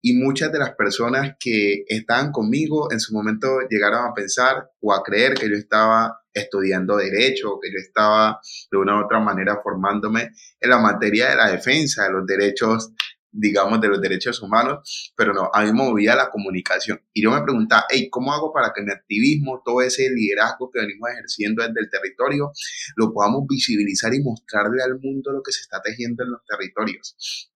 y 0.00 0.12
muchas 0.14 0.52
de 0.52 0.60
las 0.60 0.76
personas 0.76 1.34
que 1.40 1.82
estaban 1.88 2.30
conmigo 2.30 2.92
en 2.92 3.00
su 3.00 3.12
momento 3.14 3.48
llegaron 3.68 4.06
a 4.06 4.14
pensar 4.14 4.70
o 4.80 4.94
a 4.94 5.02
creer 5.02 5.34
que 5.34 5.50
yo 5.50 5.56
estaba 5.56 6.20
estudiando 6.32 6.98
derecho, 6.98 7.58
que 7.60 7.68
yo 7.68 7.78
estaba 7.80 8.38
de 8.70 8.78
una 8.78 9.00
u 9.00 9.04
otra 9.06 9.18
manera 9.18 9.58
formándome 9.60 10.30
en 10.60 10.70
la 10.70 10.78
materia 10.78 11.30
de 11.30 11.36
la 11.36 11.50
defensa 11.50 12.04
de 12.04 12.12
los 12.12 12.24
derechos 12.26 12.92
digamos, 13.32 13.80
de 13.80 13.88
los 13.88 14.00
derechos 14.00 14.40
humanos, 14.42 15.12
pero 15.16 15.32
no, 15.32 15.50
a 15.52 15.62
mí 15.62 15.66
me 15.66 15.72
movía 15.72 16.14
la 16.14 16.30
comunicación. 16.30 17.00
Y 17.12 17.22
yo 17.22 17.30
me 17.30 17.42
preguntaba, 17.42 17.86
hey, 17.88 18.08
¿cómo 18.10 18.32
hago 18.32 18.52
para 18.52 18.72
que 18.74 18.82
mi 18.82 18.92
activismo, 18.92 19.62
todo 19.64 19.82
ese 19.82 20.10
liderazgo 20.10 20.70
que 20.70 20.80
venimos 20.80 21.10
ejerciendo 21.10 21.62
desde 21.62 21.80
el 21.80 21.90
territorio, 21.90 22.52
lo 22.96 23.12
podamos 23.12 23.46
visibilizar 23.48 24.12
y 24.14 24.22
mostrarle 24.22 24.82
al 24.82 24.98
mundo 25.00 25.32
lo 25.32 25.42
que 25.42 25.52
se 25.52 25.60
está 25.60 25.80
tejiendo 25.82 26.24
en 26.24 26.30
los 26.32 26.40
territorios? 26.44 27.50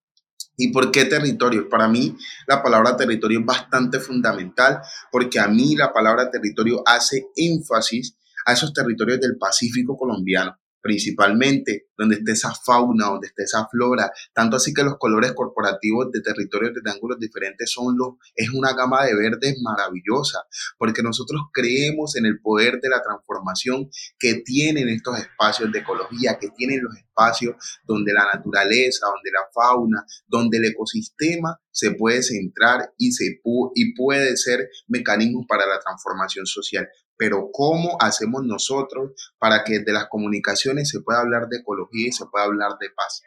¿Y 0.56 0.68
por 0.72 0.92
qué 0.92 1.04
territorio? 1.06 1.68
Para 1.68 1.88
mí 1.88 2.16
la 2.46 2.62
palabra 2.62 2.96
territorio 2.96 3.40
es 3.40 3.46
bastante 3.46 3.98
fundamental 3.98 4.80
porque 5.10 5.40
a 5.40 5.48
mí 5.48 5.74
la 5.74 5.92
palabra 5.92 6.30
territorio 6.30 6.82
hace 6.86 7.26
énfasis 7.34 8.16
a 8.46 8.52
esos 8.52 8.72
territorios 8.72 9.20
del 9.20 9.36
Pacífico 9.36 9.96
colombiano 9.96 10.56
principalmente, 10.84 11.86
donde 11.96 12.16
esté 12.16 12.32
esa 12.32 12.52
fauna, 12.52 13.06
donde 13.06 13.28
esté 13.28 13.44
esa 13.44 13.66
flora, 13.68 14.12
tanto 14.34 14.56
así 14.56 14.74
que 14.74 14.82
los 14.82 14.98
colores 14.98 15.32
corporativos 15.32 16.12
de 16.12 16.20
territorios 16.20 16.74
de 16.74 16.90
ángulos 16.90 17.18
diferentes 17.18 17.72
son 17.72 17.96
los, 17.96 18.16
es 18.34 18.50
una 18.50 18.74
gama 18.74 19.02
de 19.06 19.14
verdes 19.16 19.56
maravillosa, 19.62 20.40
porque 20.76 21.02
nosotros 21.02 21.40
creemos 21.54 22.16
en 22.16 22.26
el 22.26 22.38
poder 22.38 22.80
de 22.82 22.90
la 22.90 23.00
transformación 23.00 23.88
que 24.18 24.42
tienen 24.44 24.90
estos 24.90 25.18
espacios 25.18 25.72
de 25.72 25.78
ecología, 25.78 26.36
que 26.38 26.50
tienen 26.50 26.82
los 26.82 26.94
espacios 26.98 27.56
donde 27.84 28.12
la 28.12 28.26
naturaleza, 28.34 29.06
donde 29.06 29.30
la 29.32 29.48
fauna, 29.54 30.04
donde 30.26 30.58
el 30.58 30.66
ecosistema 30.66 31.58
se 31.70 31.92
puede 31.92 32.22
centrar 32.22 32.92
y, 32.98 33.12
se 33.12 33.40
y 33.74 33.94
puede 33.94 34.36
ser 34.36 34.68
mecanismo 34.86 35.46
para 35.48 35.64
la 35.66 35.80
transformación 35.80 36.44
social 36.44 36.86
pero 37.16 37.50
¿cómo 37.52 37.96
hacemos 38.00 38.44
nosotros 38.44 39.12
para 39.38 39.64
que 39.64 39.78
desde 39.78 39.92
las 39.92 40.08
comunicaciones 40.08 40.88
se 40.88 41.00
pueda 41.00 41.20
hablar 41.20 41.48
de 41.48 41.58
ecología 41.58 42.08
y 42.08 42.12
se 42.12 42.26
pueda 42.26 42.44
hablar 42.44 42.72
de 42.80 42.90
paz? 42.90 43.22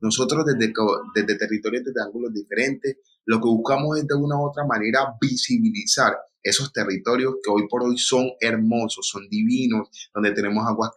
Nosotros 0.00 0.44
desde, 0.44 0.72
desde 1.14 1.38
territorios, 1.38 1.84
desde 1.84 2.02
ángulos 2.02 2.32
diferentes, 2.32 2.96
lo 3.24 3.38
que 3.38 3.48
buscamos 3.48 3.98
es 3.98 4.06
de 4.06 4.14
una 4.14 4.36
u 4.36 4.48
otra 4.48 4.64
manera 4.64 5.14
visibilizar 5.20 6.16
esos 6.46 6.72
territorios 6.72 7.34
que 7.42 7.50
hoy 7.50 7.66
por 7.68 7.82
hoy 7.82 7.98
son 7.98 8.30
hermosos, 8.40 9.08
son 9.08 9.28
divinos, 9.28 9.88
donde 10.14 10.30
tenemos 10.30 10.64
aguas 10.66 10.92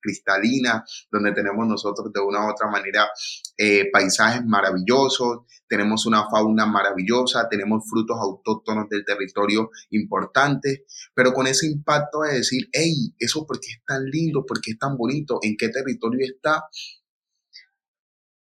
cristalinas, 0.00 1.06
donde 1.10 1.32
tenemos 1.32 1.66
nosotros 1.66 2.12
de 2.12 2.20
una 2.20 2.46
u 2.46 2.50
otra 2.50 2.70
manera 2.70 3.08
eh, 3.56 3.90
paisajes 3.90 4.44
maravillosos, 4.44 5.40
tenemos 5.66 6.06
una 6.06 6.28
fauna 6.30 6.64
maravillosa, 6.64 7.48
tenemos 7.48 7.82
frutos 7.88 8.16
autóctonos 8.20 8.88
del 8.88 9.04
territorio 9.04 9.70
importantes, 9.90 10.82
pero 11.12 11.32
con 11.32 11.48
ese 11.48 11.66
impacto 11.66 12.20
de 12.20 12.34
decir, 12.34 12.68
hey, 12.72 13.14
eso 13.18 13.44
porque 13.46 13.72
es 13.72 13.84
tan 13.84 14.04
lindo, 14.04 14.44
porque 14.46 14.72
es 14.72 14.78
tan 14.78 14.96
bonito, 14.96 15.40
en 15.42 15.56
qué 15.56 15.70
territorio 15.70 16.24
está, 16.24 16.64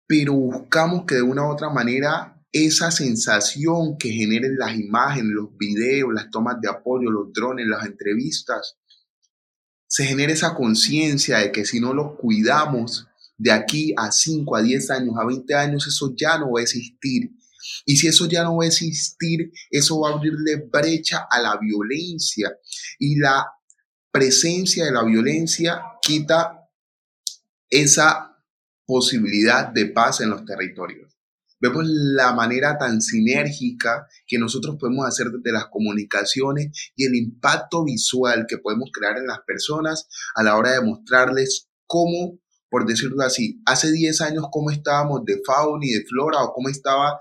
pero 0.07 0.35
buscamos 0.35 1.07
que 1.07 1.17
de 1.17 1.23
una 1.23 1.47
u 1.49 1.51
otra 1.51 1.71
manera 1.71 2.35
esa 2.55 2.93
sensación 2.93 3.99
que 3.99 4.13
generen 4.13 4.57
las 4.57 4.77
imágenes, 4.79 5.33
los 5.33 5.57
videos, 5.59 6.15
las 6.15 6.31
tomas 6.31 6.61
de 6.61 6.71
apoyo, 6.71 7.11
los 7.11 7.33
drones, 7.33 7.67
las 7.67 7.85
entrevistas, 7.85 8.77
se 9.89 10.05
genera 10.05 10.33
esa 10.33 10.55
conciencia 10.55 11.39
de 11.39 11.51
que 11.51 11.65
si 11.65 11.81
no 11.81 11.93
los 11.93 12.17
cuidamos 12.17 13.09
de 13.37 13.51
aquí 13.51 13.93
a 13.97 14.13
5, 14.13 14.55
a 14.55 14.63
10 14.63 14.91
años, 14.93 15.15
a 15.19 15.27
20 15.27 15.53
años, 15.53 15.87
eso 15.89 16.15
ya 16.17 16.39
no 16.39 16.53
va 16.53 16.61
a 16.61 16.63
existir. 16.63 17.33
Y 17.87 17.97
si 17.97 18.07
eso 18.07 18.27
ya 18.27 18.45
no 18.45 18.59
va 18.59 18.65
a 18.65 18.69
existir, 18.69 19.51
eso 19.69 19.99
va 19.99 20.11
a 20.11 20.13
abrirle 20.13 20.69
brecha 20.73 21.27
a 21.29 21.41
la 21.41 21.57
violencia. 21.57 22.57
Y 23.01 23.19
la 23.19 23.47
presencia 24.13 24.85
de 24.85 24.93
la 24.93 25.03
violencia 25.03 25.83
quita 26.01 26.71
esa 27.69 28.39
posibilidad 28.87 29.67
de 29.67 29.87
paz 29.87 30.21
en 30.21 30.31
los 30.31 30.45
territorios. 30.45 31.15
Vemos 31.61 31.85
la 31.87 32.33
manera 32.33 32.77
tan 32.79 33.01
sinérgica 33.01 34.07
que 34.27 34.39
nosotros 34.39 34.77
podemos 34.79 35.07
hacer 35.07 35.29
desde 35.29 35.53
las 35.53 35.67
comunicaciones 35.67 36.93
y 36.97 37.05
el 37.05 37.15
impacto 37.15 37.85
visual 37.85 38.47
que 38.49 38.59
podemos 38.59 38.91
crear 38.93 39.17
en 39.19 39.27
las 39.27 39.41
personas 39.47 40.09
a 40.35 40.43
la 40.43 40.57
hora 40.57 40.73
de 40.73 40.83
mostrarles 40.83 41.69
cómo, 41.87 42.39
por 42.69 42.87
decirlo 42.87 43.23
así, 43.23 43.63
hace 43.67 43.93
10 43.93 44.21
años 44.21 44.47
cómo 44.51 44.71
estábamos 44.71 45.25
de 45.25 45.41
fauna 45.47 45.87
y 45.87 45.93
de 45.93 46.05
flora 46.05 46.43
o 46.43 46.53
cómo 46.53 46.69
estaba 46.69 47.21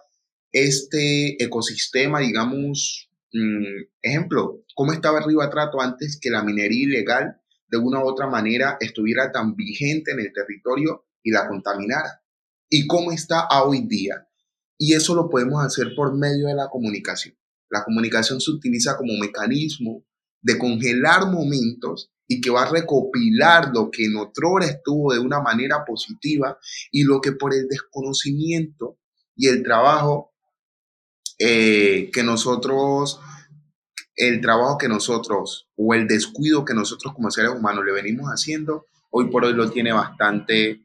este 0.51 1.43
ecosistema, 1.43 2.19
digamos, 2.19 3.09
mm, 3.33 3.89
ejemplo, 4.01 4.63
cómo 4.75 4.93
estaba 4.93 5.19
el 5.19 5.25
río 5.25 5.39
antes 5.79 6.19
que 6.21 6.29
la 6.29 6.43
minería 6.43 6.83
ilegal 6.83 7.37
de 7.67 7.77
una 7.77 8.03
u 8.03 8.07
otra 8.07 8.27
manera 8.27 8.77
estuviera 8.79 9.31
tan 9.31 9.55
vigente 9.55 10.11
en 10.11 10.19
el 10.19 10.31
territorio 10.31 11.05
y 11.23 11.31
la 11.31 11.47
contaminara. 11.47 12.22
Y 12.75 12.87
cómo 12.87 13.11
está 13.11 13.47
hoy 13.63 13.81
día. 13.81 14.27
Y 14.79 14.95
eso 14.95 15.13
lo 15.13 15.29
podemos 15.29 15.63
hacer 15.63 15.93
por 15.95 16.17
medio 16.17 16.47
de 16.47 16.55
la 16.55 16.69
comunicación. 16.71 17.35
La 17.69 17.83
comunicación 17.83 18.41
se 18.41 18.49
utiliza 18.49 18.97
como 18.97 19.13
mecanismo 19.13 20.03
de 20.41 20.57
congelar 20.57 21.31
momentos 21.31 22.11
y 22.27 22.41
que 22.41 22.49
va 22.49 22.63
a 22.63 22.71
recopilar 22.71 23.69
lo 23.71 23.91
que 23.91 24.05
en 24.05 24.17
otrora 24.17 24.65
estuvo 24.65 25.13
de 25.13 25.19
una 25.19 25.39
manera 25.39 25.85
positiva 25.85 26.57
y 26.91 27.03
lo 27.03 27.21
que 27.21 27.33
por 27.33 27.53
el 27.53 27.67
desconocimiento 27.67 28.97
y 29.35 29.49
el 29.49 29.61
trabajo 29.61 30.33
eh, 31.37 32.09
que 32.11 32.23
nosotros, 32.23 33.19
el 34.15 34.41
trabajo 34.41 34.79
que 34.79 34.87
nosotros 34.87 35.67
o 35.75 35.93
el 35.93 36.07
descuido 36.07 36.65
que 36.65 36.73
nosotros 36.73 37.13
como 37.13 37.29
seres 37.29 37.51
humanos 37.51 37.85
le 37.85 37.91
venimos 37.91 38.29
haciendo, 38.29 38.87
hoy 39.11 39.29
por 39.29 39.45
hoy 39.45 39.53
lo 39.53 39.69
tiene 39.69 39.93
bastante 39.93 40.83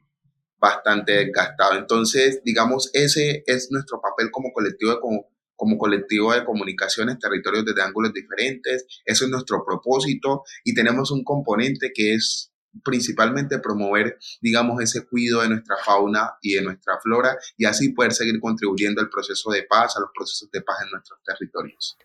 bastante 0.59 1.13
desgastado. 1.13 1.77
Entonces, 1.77 2.41
digamos, 2.43 2.89
ese 2.93 3.43
es 3.45 3.69
nuestro 3.71 4.01
papel 4.01 4.29
como 4.31 4.51
colectivo 4.51 4.91
de, 4.91 4.99
como, 4.99 5.29
como 5.55 5.77
colectivo 5.77 6.33
de 6.33 6.43
comunicaciones, 6.43 7.19
territorios 7.19 7.65
desde 7.65 7.81
ángulos 7.81 8.13
diferentes. 8.13 8.85
Eso 9.05 9.25
es 9.25 9.31
nuestro 9.31 9.63
propósito 9.65 10.43
y 10.63 10.73
tenemos 10.73 11.11
un 11.11 11.23
componente 11.23 11.91
que 11.93 12.13
es 12.15 12.51
principalmente 12.83 13.59
promover, 13.59 14.17
digamos, 14.41 14.81
ese 14.81 15.05
cuidado 15.05 15.41
de 15.41 15.49
nuestra 15.49 15.77
fauna 15.83 16.33
y 16.41 16.53
de 16.53 16.61
nuestra 16.61 16.99
flora 16.99 17.37
y 17.57 17.65
así 17.65 17.93
poder 17.93 18.13
seguir 18.13 18.39
contribuyendo 18.39 19.01
al 19.01 19.09
proceso 19.09 19.51
de 19.51 19.63
paz, 19.63 19.97
a 19.97 20.01
los 20.01 20.11
procesos 20.13 20.51
de 20.51 20.61
paz 20.61 20.77
en 20.83 20.91
nuestros 20.91 21.19
territorios. 21.23 21.97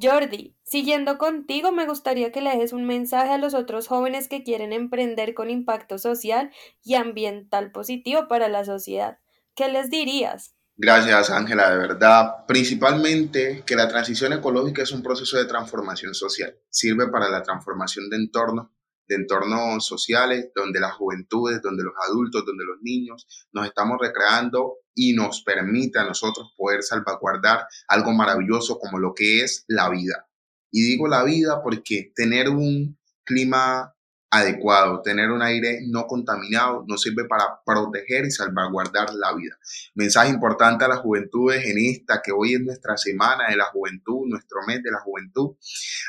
Jordi, 0.00 0.56
siguiendo 0.64 1.18
contigo, 1.18 1.72
me 1.72 1.86
gustaría 1.86 2.32
que 2.32 2.40
le 2.40 2.50
dejes 2.50 2.72
un 2.72 2.84
mensaje 2.84 3.32
a 3.32 3.38
los 3.38 3.54
otros 3.54 3.88
jóvenes 3.88 4.28
que 4.28 4.42
quieren 4.42 4.72
emprender 4.72 5.34
con 5.34 5.50
impacto 5.50 5.98
social 5.98 6.50
y 6.82 6.94
ambiental 6.94 7.72
positivo 7.72 8.28
para 8.28 8.48
la 8.48 8.64
sociedad. 8.64 9.18
¿Qué 9.54 9.68
les 9.68 9.90
dirías? 9.90 10.54
Gracias, 10.76 11.30
Ángela, 11.30 11.70
de 11.70 11.76
verdad. 11.76 12.46
Principalmente 12.46 13.62
que 13.66 13.76
la 13.76 13.88
transición 13.88 14.32
ecológica 14.32 14.82
es 14.82 14.92
un 14.92 15.02
proceso 15.02 15.36
de 15.36 15.44
transformación 15.44 16.14
social. 16.14 16.56
Sirve 16.70 17.08
para 17.08 17.28
la 17.28 17.42
transformación 17.42 18.08
de 18.08 18.16
entornos 18.16 18.68
de 19.12 19.20
entornos 19.20 19.86
sociales, 19.86 20.50
donde 20.54 20.80
las 20.80 20.94
juventudes, 20.94 21.60
donde 21.62 21.84
los 21.84 21.92
adultos, 22.08 22.44
donde 22.46 22.64
los 22.64 22.80
niños 22.80 23.26
nos 23.52 23.66
estamos 23.66 23.98
recreando 24.00 24.78
y 24.94 25.12
nos 25.12 25.42
permite 25.42 25.98
a 25.98 26.04
nosotros 26.04 26.52
poder 26.56 26.82
salvaguardar 26.82 27.66
algo 27.88 28.12
maravilloso 28.12 28.78
como 28.78 28.98
lo 28.98 29.14
que 29.14 29.42
es 29.42 29.64
la 29.68 29.90
vida. 29.90 30.28
Y 30.70 30.82
digo 30.82 31.08
la 31.08 31.24
vida 31.24 31.62
porque 31.62 32.12
tener 32.14 32.48
un 32.48 32.98
clima 33.24 33.94
adecuado, 34.30 35.02
tener 35.02 35.30
un 35.30 35.42
aire 35.42 35.80
no 35.88 36.06
contaminado 36.06 36.86
nos 36.88 37.02
sirve 37.02 37.26
para 37.26 37.60
proteger 37.66 38.24
y 38.24 38.30
salvaguardar 38.30 39.12
la 39.12 39.34
vida. 39.34 39.58
Mensaje 39.94 40.30
importante 40.30 40.86
a 40.86 40.88
las 40.88 41.00
juventudes 41.00 41.66
en 41.66 41.76
esta, 41.78 42.22
que 42.22 42.32
hoy 42.32 42.54
es 42.54 42.60
nuestra 42.60 42.96
semana 42.96 43.50
de 43.50 43.56
la 43.56 43.66
juventud, 43.66 44.26
nuestro 44.26 44.60
mes 44.66 44.82
de 44.82 44.90
la 44.90 45.00
juventud, 45.00 45.56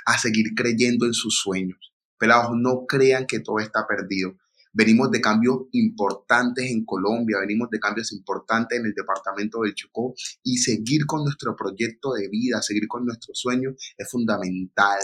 a 0.06 0.18
seguir 0.18 0.56
creyendo 0.56 1.06
en 1.06 1.14
sus 1.14 1.38
sueños 1.38 1.93
Pelados, 2.24 2.52
no 2.56 2.86
crean 2.88 3.26
que 3.28 3.42
todo 3.42 3.60
está 3.60 3.86
perdido. 3.86 4.38
Venimos 4.72 5.12
de 5.12 5.20
cambios 5.20 5.64
importantes 5.74 6.72
en 6.72 6.86
Colombia, 6.86 7.40
venimos 7.42 7.70
de 7.70 7.82
cambios 7.82 8.14
importantes 8.14 8.80
en 8.80 8.86
el 8.86 8.94
departamento 8.94 9.60
del 9.60 9.76
Chocó 9.76 10.14
y 10.42 10.56
seguir 10.56 11.06
con 11.06 11.26
nuestro 11.26 11.54
proyecto 11.54 12.14
de 12.14 12.30
vida, 12.30 12.62
seguir 12.62 12.88
con 12.88 13.06
nuestro 13.06 13.34
sueño 13.36 13.72
es 13.98 14.10
fundamental, 14.10 15.00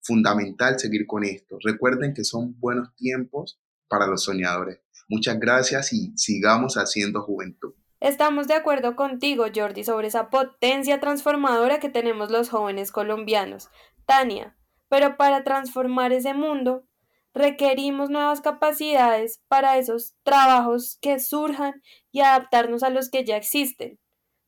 fundamental 0.00 0.78
seguir 0.78 1.06
con 1.06 1.24
esto. 1.24 1.58
Recuerden 1.62 2.14
que 2.14 2.24
son 2.24 2.58
buenos 2.58 2.96
tiempos 2.96 3.60
para 3.86 4.06
los 4.06 4.24
soñadores. 4.24 4.80
Muchas 5.10 5.38
gracias 5.38 5.92
y 5.92 6.16
sigamos 6.16 6.76
haciendo 6.76 7.20
juventud. 7.20 7.74
Estamos 8.00 8.48
de 8.48 8.54
acuerdo 8.54 8.96
contigo, 8.96 9.44
Jordi, 9.54 9.84
sobre 9.84 10.08
esa 10.08 10.30
potencia 10.30 11.00
transformadora 11.00 11.80
que 11.80 11.90
tenemos 11.90 12.30
los 12.30 12.48
jóvenes 12.48 12.92
colombianos. 12.92 13.68
Tania, 14.06 14.56
pero 14.92 15.16
para 15.16 15.42
transformar 15.42 16.12
ese 16.12 16.34
mundo 16.34 16.84
requerimos 17.32 18.10
nuevas 18.10 18.42
capacidades 18.42 19.42
para 19.48 19.78
esos 19.78 20.14
trabajos 20.22 20.98
que 21.00 21.18
surjan 21.18 21.80
y 22.10 22.20
adaptarnos 22.20 22.82
a 22.82 22.90
los 22.90 23.08
que 23.08 23.24
ya 23.24 23.38
existen. 23.38 23.98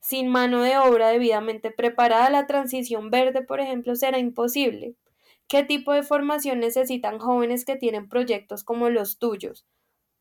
Sin 0.02 0.28
mano 0.28 0.60
de 0.60 0.76
obra 0.76 1.08
debidamente 1.08 1.70
preparada, 1.70 2.28
la 2.28 2.46
transición 2.46 3.08
verde, 3.08 3.40
por 3.40 3.58
ejemplo, 3.58 3.96
será 3.96 4.18
imposible. 4.18 4.96
¿Qué 5.48 5.62
tipo 5.62 5.94
de 5.94 6.02
formación 6.02 6.60
necesitan 6.60 7.18
jóvenes 7.18 7.64
que 7.64 7.76
tienen 7.76 8.10
proyectos 8.10 8.64
como 8.64 8.90
los 8.90 9.18
tuyos? 9.18 9.66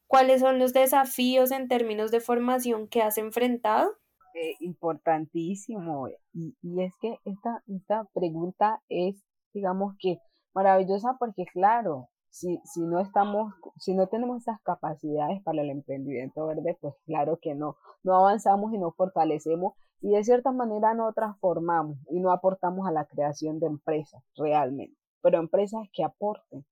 ¿Cuáles 0.08 0.40
son 0.40 0.58
los 0.58 0.72
desafíos 0.72 1.52
en 1.52 1.68
términos 1.68 2.12
de 2.12 2.22
formación 2.22 2.88
que 2.88 3.02
has 3.02 3.18
enfrentado? 3.18 3.98
Eh, 4.36 4.56
importantísimo. 4.62 6.08
Y, 6.32 6.56
y, 6.62 6.82
es 6.82 6.94
que 7.02 7.18
esta, 7.26 7.62
esta 7.68 8.08
pregunta 8.14 8.82
es 8.88 9.22
digamos 9.54 9.96
que 10.00 10.20
maravillosa 10.54 11.16
porque 11.20 11.46
claro, 11.46 12.10
si, 12.30 12.60
si 12.66 12.82
no 12.82 13.00
estamos, 13.00 13.54
si 13.78 13.94
no 13.94 14.08
tenemos 14.08 14.42
esas 14.42 14.60
capacidades 14.62 15.42
para 15.44 15.62
el 15.62 15.70
emprendimiento 15.70 16.48
verde, 16.48 16.78
pues 16.82 16.96
claro 17.06 17.38
que 17.42 17.54
no, 17.54 17.78
no 18.04 18.16
avanzamos 18.16 18.74
y 18.74 18.78
no 18.78 18.92
fortalecemos 18.92 19.74
y 20.02 20.12
de 20.12 20.24
cierta 20.24 20.52
manera 20.52 20.94
no 20.94 21.14
transformamos 21.14 21.98
y 22.10 22.20
no 22.20 22.32
aportamos 22.32 22.88
a 22.88 22.92
la 22.92 23.06
creación 23.06 23.60
de 23.60 23.68
empresas 23.68 24.24
realmente, 24.36 24.98
pero 25.22 25.40
empresas 25.40 25.88
que 25.94 26.04
aporten 26.04 26.66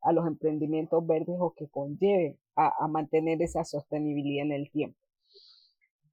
a 0.00 0.12
los 0.12 0.26
emprendimientos 0.26 1.06
verdes 1.06 1.36
o 1.38 1.54
que 1.54 1.68
conlleven 1.68 2.38
a, 2.56 2.88
mantener 2.88 3.40
esa 3.40 3.64
sostenibilidad 3.64 4.44
en 4.46 4.52
el 4.52 4.70
tiempo. 4.70 4.98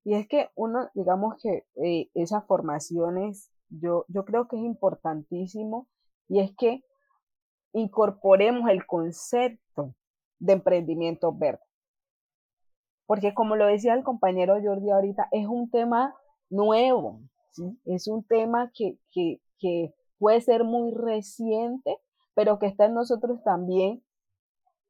Y 0.04 0.14
es 0.14 0.28
que 0.28 0.50
uno, 0.56 0.90
digamos 0.94 1.36
que 1.42 1.66
eh, 1.84 2.10
esas 2.14 2.46
formaciones, 2.46 3.52
yo, 3.70 4.06
yo 4.08 4.24
creo 4.26 4.48
que 4.48 4.58
es 4.58 4.64
importantísimo 4.64 5.88
y 6.30 6.40
es 6.40 6.56
que 6.56 6.84
incorporemos 7.74 8.70
el 8.70 8.86
concepto 8.86 9.94
de 10.40 10.54
emprendimiento 10.54 11.34
verde. 11.34 11.62
Porque 13.06 13.34
como 13.34 13.56
lo 13.56 13.66
decía 13.66 13.96
el 13.96 14.04
compañero 14.04 14.58
Jordi 14.64 14.92
ahorita, 14.92 15.28
es 15.32 15.48
un 15.48 15.70
tema 15.70 16.16
nuevo, 16.50 17.20
es 17.86 18.08
un 18.08 18.24
tema 18.24 18.72
que, 18.74 18.98
puede 20.20 20.42
ser 20.42 20.64
muy 20.64 20.94
reciente, 20.94 21.98
pero 22.36 22.60
que 22.60 22.68
está 22.68 22.86
en 22.86 22.94
nosotros 22.94 23.42
también 23.44 24.04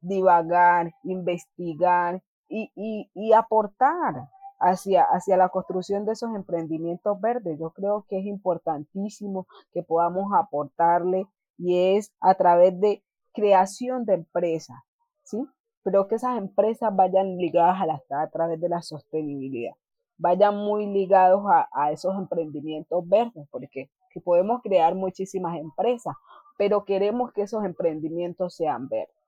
divagar, 0.00 0.92
investigar 1.04 2.22
y, 2.48 2.70
y 3.14 3.32
aportar 3.32 4.28
hacia, 4.60 5.02
hacia 5.04 5.36
la 5.36 5.48
construcción 5.48 6.04
de 6.04 6.12
esos 6.12 6.34
emprendimientos 6.34 7.20
verdes. 7.20 7.58
Yo 7.58 7.70
creo 7.70 8.04
que 8.08 8.18
es 8.18 8.26
importantísimo 8.26 9.46
que 9.72 9.82
podamos 9.82 10.32
aportarle 10.34 11.26
y 11.58 11.96
es 11.96 12.12
a 12.20 12.34
través 12.34 12.78
de 12.80 13.02
creación 13.32 14.04
de 14.04 14.14
empresas, 14.14 14.76
¿sí? 15.24 15.38
Pero 15.82 16.06
que 16.08 16.16
esas 16.16 16.36
empresas 16.38 16.94
vayan 16.94 17.36
ligadas 17.36 17.80
a, 17.80 17.86
la, 17.86 18.02
a 18.22 18.30
través 18.30 18.60
de 18.60 18.68
la 18.68 18.82
sostenibilidad, 18.82 19.72
vayan 20.18 20.56
muy 20.56 20.86
ligados 20.86 21.42
a, 21.50 21.68
a 21.72 21.92
esos 21.92 22.14
emprendimientos 22.16 23.08
verdes, 23.08 23.48
porque 23.50 23.90
que 24.10 24.20
podemos 24.20 24.60
crear 24.62 24.94
muchísimas 24.94 25.56
empresas, 25.56 26.14
pero 26.58 26.84
queremos 26.84 27.32
que 27.32 27.42
esos 27.42 27.64
emprendimientos 27.64 28.54
sean 28.56 28.88
verdes. 28.88 29.19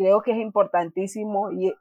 Creo 0.00 0.22
que 0.22 0.30
es 0.30 0.38
importantísimo 0.38 1.52
y, 1.52 1.74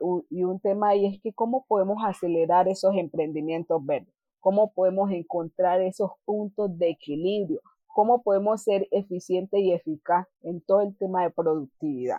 un 0.44 0.60
tema 0.60 0.90
ahí 0.90 1.06
es 1.06 1.22
que 1.22 1.32
cómo 1.32 1.64
podemos 1.70 2.04
acelerar 2.04 2.68
esos 2.68 2.94
emprendimientos 2.98 3.86
verdes, 3.86 4.14
cómo 4.42 4.74
podemos 4.74 5.10
encontrar 5.12 5.80
esos 5.80 6.12
puntos 6.26 6.78
de 6.78 6.90
equilibrio, 6.90 7.62
cómo 7.88 8.22
podemos 8.22 8.62
ser 8.62 8.90
eficientes 8.92 9.62
y 9.62 9.72
eficaz 9.72 10.28
en 10.42 10.60
todo 10.60 10.82
el 10.82 10.98
tema 10.98 11.24
de 11.24 11.30
productividad. 11.30 12.18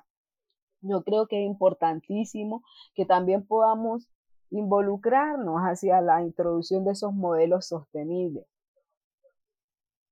Yo 0.81 1.03
creo 1.03 1.27
que 1.27 1.45
es 1.45 1.47
importantísimo 1.47 2.63
que 2.95 3.05
también 3.05 3.47
podamos 3.47 4.09
involucrarnos 4.49 5.61
hacia 5.61 6.01
la 6.01 6.23
introducción 6.23 6.83
de 6.87 6.93
esos 6.93 7.13
modelos 7.13 7.67
sostenibles, 7.67 8.47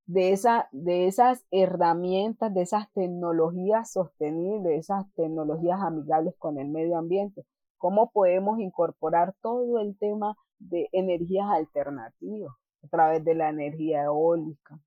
de, 0.08 0.32
esa, 0.32 0.68
de 0.72 1.06
esas 1.06 1.44
herramientas, 1.50 2.52
de 2.54 2.62
esas 2.62 2.90
tecnologías 2.94 3.92
sostenibles, 3.92 4.80
esas 4.80 5.04
tecnologías 5.14 5.80
amigables 5.82 6.34
con 6.38 6.58
el 6.58 6.68
medio 6.68 6.96
ambiente. 6.96 7.44
¿Cómo 7.76 8.10
podemos 8.10 8.58
incorporar 8.58 9.34
todo 9.42 9.78
el 9.78 9.96
tema 9.98 10.34
de 10.58 10.88
energías 10.92 11.46
alternativas 11.50 12.52
a 12.82 12.88
través 12.88 13.22
de 13.22 13.34
la 13.34 13.50
energía 13.50 14.04
eólica? 14.04 14.80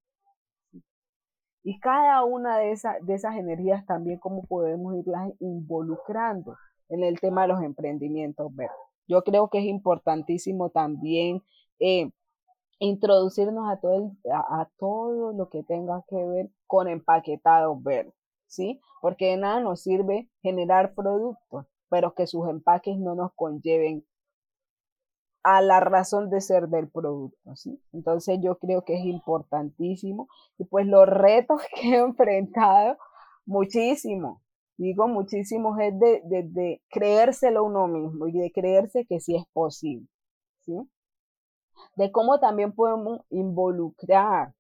Y 1.64 1.80
cada 1.80 2.24
una 2.24 2.58
de, 2.58 2.72
esas 2.72 2.96
de 3.06 3.14
esas 3.14 3.36
energías 3.36 3.86
también, 3.86 4.18
cómo 4.18 4.44
podemos 4.48 4.96
irlas 4.96 5.32
involucrando 5.40 6.58
en 6.90 7.04
el 7.04 7.20
tema 7.20 7.44
de 7.44 7.50
los 7.50 7.62
emprendimientos 7.62 8.54
verdes. 8.56 8.76
Yo 9.08 9.24
creo 9.24 9.50
que 9.50 9.60
es 9.60 9.66
importantísimo 9.66 10.72
también 10.72 11.44
eh, 11.80 12.10
introducirnos 12.82 13.70
a 13.70 13.80
todo, 13.80 14.12
a, 14.34 14.68
todo 14.80 15.34
lo 15.34 15.50
que 15.50 15.64
tenga 15.64 16.04
que 16.10 16.16
ver 16.16 16.50
con 16.66 16.88
empaquetados 16.88 17.82
verdes, 17.84 18.16
¿sí? 18.48 18.82
Porque 19.02 19.28
de 19.28 19.38
nada 19.38 19.60
nos 19.60 19.84
sirve 19.84 20.30
generar 20.42 20.96
productos, 20.96 21.68
pero 21.90 22.16
que 22.16 22.26
sus 22.26 22.50
empaques 22.50 22.98
no 22.98 23.14
nos 23.14 23.34
conlleven 23.36 24.04
a 25.44 25.62
la 25.62 25.80
razón 25.80 26.32
de 26.32 26.42
ser 26.42 26.70
del 26.70 26.90
producto, 26.90 27.56
¿sí? 27.56 27.80
Entonces 27.94 28.40
yo 28.42 28.58
creo 28.58 28.84
que 28.84 28.96
es 28.96 29.06
importantísimo 29.06 30.28
y 30.58 30.66
pues 30.66 30.88
los 30.88 31.08
retos 31.08 31.62
que 31.76 31.96
he 31.96 31.98
enfrentado 32.00 32.98
muchísimo, 33.46 34.42
digo 34.78 35.08
muchísimo 35.08 35.80
es 35.80 36.00
de, 36.00 36.22
de, 36.26 36.44
de 36.50 36.82
creérselo 36.90 37.64
uno 37.64 37.88
mismo 37.88 38.28
y 38.28 38.40
de 38.40 38.52
creerse 38.52 39.06
que 39.06 39.20
sí 39.20 39.36
es 39.36 39.46
posible, 39.54 40.08
¿sí? 40.62 40.74
De 41.96 42.12
cómo 42.12 42.40
también 42.40 42.74
podemos 42.74 43.22
involucrar 43.30 44.54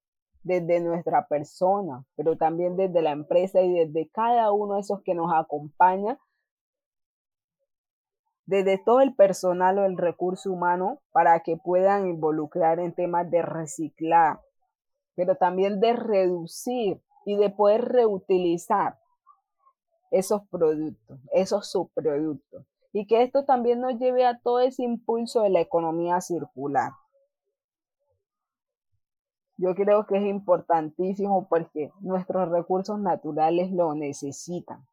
desde 0.43 0.79
nuestra 0.79 1.27
persona, 1.27 2.05
pero 2.15 2.37
también 2.37 2.75
desde 2.75 3.01
la 3.01 3.11
empresa 3.11 3.61
y 3.61 3.73
desde 3.73 4.09
cada 4.09 4.51
uno 4.51 4.75
de 4.75 4.81
esos 4.81 5.01
que 5.03 5.13
nos 5.13 5.31
acompaña, 5.33 6.19
desde 8.45 8.77
todo 8.77 9.01
el 9.01 9.15
personal 9.15 9.77
o 9.79 9.85
el 9.85 9.97
recurso 9.97 10.51
humano 10.51 10.99
para 11.11 11.39
que 11.41 11.57
puedan 11.57 12.07
involucrar 12.07 12.79
en 12.79 12.93
temas 12.93 13.29
de 13.29 13.41
reciclar, 13.41 14.41
pero 15.15 15.35
también 15.35 15.79
de 15.79 15.93
reducir 15.93 17.01
y 17.25 17.35
de 17.35 17.49
poder 17.49 17.85
reutilizar 17.85 18.99
esos 20.09 20.41
productos, 20.49 21.19
esos 21.31 21.71
subproductos. 21.71 22.65
Y 22.93 23.07
que 23.07 23.23
esto 23.23 23.45
también 23.45 23.79
nos 23.79 23.97
lleve 23.97 24.25
a 24.25 24.39
todo 24.39 24.59
ese 24.59 24.83
impulso 24.83 25.43
de 25.43 25.49
la 25.49 25.61
economía 25.61 26.19
circular. 26.19 26.91
Yo 29.61 29.75
creo 29.75 30.07
que 30.07 30.17
es 30.17 30.25
importantísimo 30.25 31.47
porque 31.47 31.91
nuestros 31.99 32.49
recursos 32.49 32.99
naturales 32.99 33.71
lo 33.71 33.93
necesitan. 33.93 34.83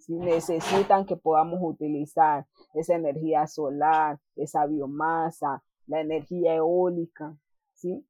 Si 0.00 0.18
necesitan 0.18 1.06
que 1.06 1.14
podamos 1.14 1.60
utilizar 1.62 2.46
esa 2.74 2.96
energía 2.96 3.46
solar, 3.46 4.18
esa 4.34 4.66
biomasa, 4.66 5.62
la 5.86 6.00
energía 6.00 6.56
eólica, 6.56 7.36
¿sí? 7.74 8.04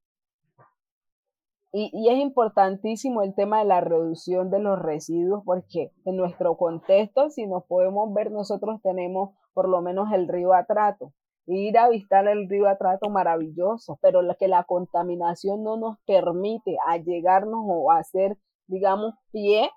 Y, 1.72 1.90
y, 1.92 2.08
es 2.08 2.18
importantísimo 2.18 3.20
el 3.20 3.34
tema 3.34 3.58
de 3.58 3.66
la 3.66 3.82
reducción 3.82 4.48
de 4.50 4.60
los 4.60 4.78
residuos 4.78 5.42
porque 5.44 5.92
en 6.06 6.16
nuestro 6.16 6.56
contexto, 6.56 7.28
si 7.28 7.46
nos 7.46 7.64
podemos 7.66 8.14
ver, 8.14 8.32
nosotros 8.32 8.80
tenemos 8.80 9.36
por 9.52 9.68
lo 9.68 9.82
menos 9.82 10.10
el 10.10 10.26
río 10.26 10.54
Atrato 10.54 11.12
ir 11.46 11.78
a 11.78 11.88
visitar 11.88 12.26
el 12.28 12.48
río 12.48 12.68
Atrato 12.68 13.10
maravilloso, 13.10 13.98
pero 14.02 14.20
que 14.38 14.48
la 14.48 14.64
contaminación 14.64 15.62
no 15.62 15.76
nos 15.76 15.98
permite 16.06 16.76
allegarnos 16.86 17.64
o 17.66 17.90
hacer, 17.90 18.36
digamos, 18.66 19.14
pie 19.32 19.70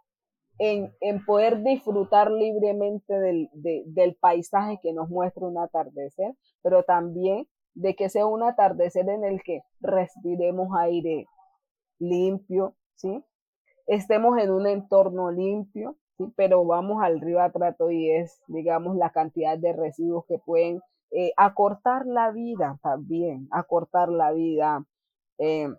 en, 0.60 0.94
en 1.02 1.26
poder 1.26 1.64
disfrutar 1.64 2.32
libremente 2.32 3.14
del, 3.14 3.50
del 3.54 4.16
paisaje 4.16 4.80
que 4.82 4.94
nos 4.94 5.10
muestra 5.10 5.48
un 5.48 5.58
atardecer, 5.58 6.36
pero 6.62 6.84
también 6.84 7.48
de 7.74 7.96
que 7.96 8.10
sea 8.10 8.28
un 8.28 8.44
atardecer 8.44 9.10
en 9.10 9.24
el 9.24 9.42
que 9.44 9.62
respiremos 9.82 10.70
aire 10.78 11.26
limpio, 12.00 12.76
¿sí? 12.96 13.24
Estemos 13.88 14.38
en 14.38 14.52
un 14.52 14.68
entorno 14.68 15.32
limpio, 15.32 15.98
¿sí? 16.18 16.32
Pero 16.36 16.64
vamos 16.66 17.02
al 17.04 17.20
río 17.20 17.42
Atrato 17.42 17.90
y 17.90 18.12
es, 18.12 18.40
digamos, 18.48 18.96
la 18.96 19.10
cantidad 19.10 19.58
de 19.58 19.74
residuos 19.74 20.26
que 20.28 20.38
pueden 20.38 20.82
eh, 21.16 21.32
acortar 21.38 22.06
la 22.08 22.32
vida 22.32 22.80
también, 22.82 23.48
acortar 23.52 24.10
la 24.10 24.32
vida 24.32 24.84
eh, 25.38 25.70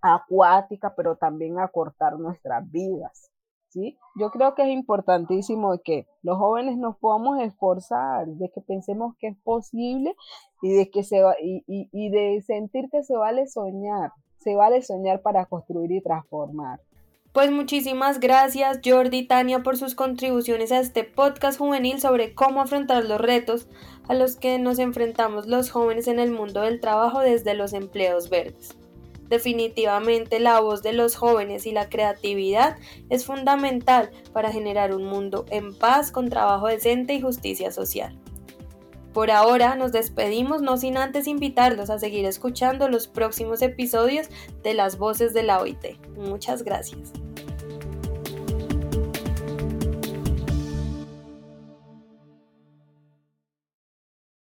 acuática, 0.00 0.94
pero 0.96 1.16
también 1.16 1.60
acortar 1.60 2.18
nuestras 2.18 2.68
vidas. 2.70 3.30
¿sí? 3.68 3.96
Yo 4.16 4.30
creo 4.30 4.54
que 4.56 4.62
es 4.62 4.70
importantísimo 4.70 5.78
que 5.84 6.06
los 6.22 6.36
jóvenes 6.36 6.76
nos 6.78 6.96
podamos 6.98 7.38
esforzar, 7.40 8.26
de 8.26 8.50
que 8.50 8.60
pensemos 8.60 9.14
que 9.18 9.28
es 9.28 9.36
posible 9.44 10.16
y 10.62 10.72
de, 10.72 10.90
que 10.90 11.04
se 11.04 11.22
y, 11.40 11.62
y 11.66 12.10
de 12.10 12.42
sentir 12.42 12.90
que 12.90 13.04
se 13.04 13.16
vale 13.16 13.46
soñar, 13.46 14.10
se 14.38 14.56
vale 14.56 14.82
soñar 14.82 15.22
para 15.22 15.46
construir 15.46 15.92
y 15.92 16.02
transformar. 16.02 16.80
Pues 17.32 17.50
muchísimas 17.50 18.20
gracias 18.20 18.80
Jordi 18.84 19.20
y 19.20 19.26
Tania 19.26 19.62
por 19.62 19.78
sus 19.78 19.94
contribuciones 19.94 20.70
a 20.70 20.80
este 20.80 21.02
podcast 21.02 21.58
juvenil 21.58 21.98
sobre 21.98 22.34
cómo 22.34 22.60
afrontar 22.60 23.06
los 23.06 23.18
retos 23.18 23.68
a 24.06 24.12
los 24.12 24.36
que 24.36 24.58
nos 24.58 24.78
enfrentamos 24.78 25.46
los 25.46 25.70
jóvenes 25.70 26.08
en 26.08 26.18
el 26.18 26.30
mundo 26.30 26.60
del 26.60 26.78
trabajo 26.78 27.20
desde 27.20 27.54
los 27.54 27.72
empleos 27.72 28.28
verdes. 28.28 28.76
Definitivamente 29.30 30.40
la 30.40 30.60
voz 30.60 30.82
de 30.82 30.92
los 30.92 31.16
jóvenes 31.16 31.64
y 31.64 31.72
la 31.72 31.88
creatividad 31.88 32.76
es 33.08 33.24
fundamental 33.24 34.10
para 34.34 34.52
generar 34.52 34.94
un 34.94 35.04
mundo 35.04 35.46
en 35.48 35.74
paz 35.74 36.12
con 36.12 36.28
trabajo 36.28 36.66
decente 36.66 37.14
y 37.14 37.22
justicia 37.22 37.72
social. 37.72 38.14
Por 39.12 39.30
ahora 39.30 39.74
nos 39.74 39.92
despedimos 39.92 40.62
no 40.62 40.76
sin 40.76 40.96
antes 40.96 41.26
invitarlos 41.26 41.90
a 41.90 41.98
seguir 41.98 42.24
escuchando 42.24 42.88
los 42.88 43.08
próximos 43.08 43.60
episodios 43.60 44.28
de 44.62 44.74
Las 44.74 44.96
Voces 44.96 45.34
de 45.34 45.42
la 45.42 45.60
OIT. 45.60 45.98
Muchas 46.16 46.62
gracias. 46.62 47.12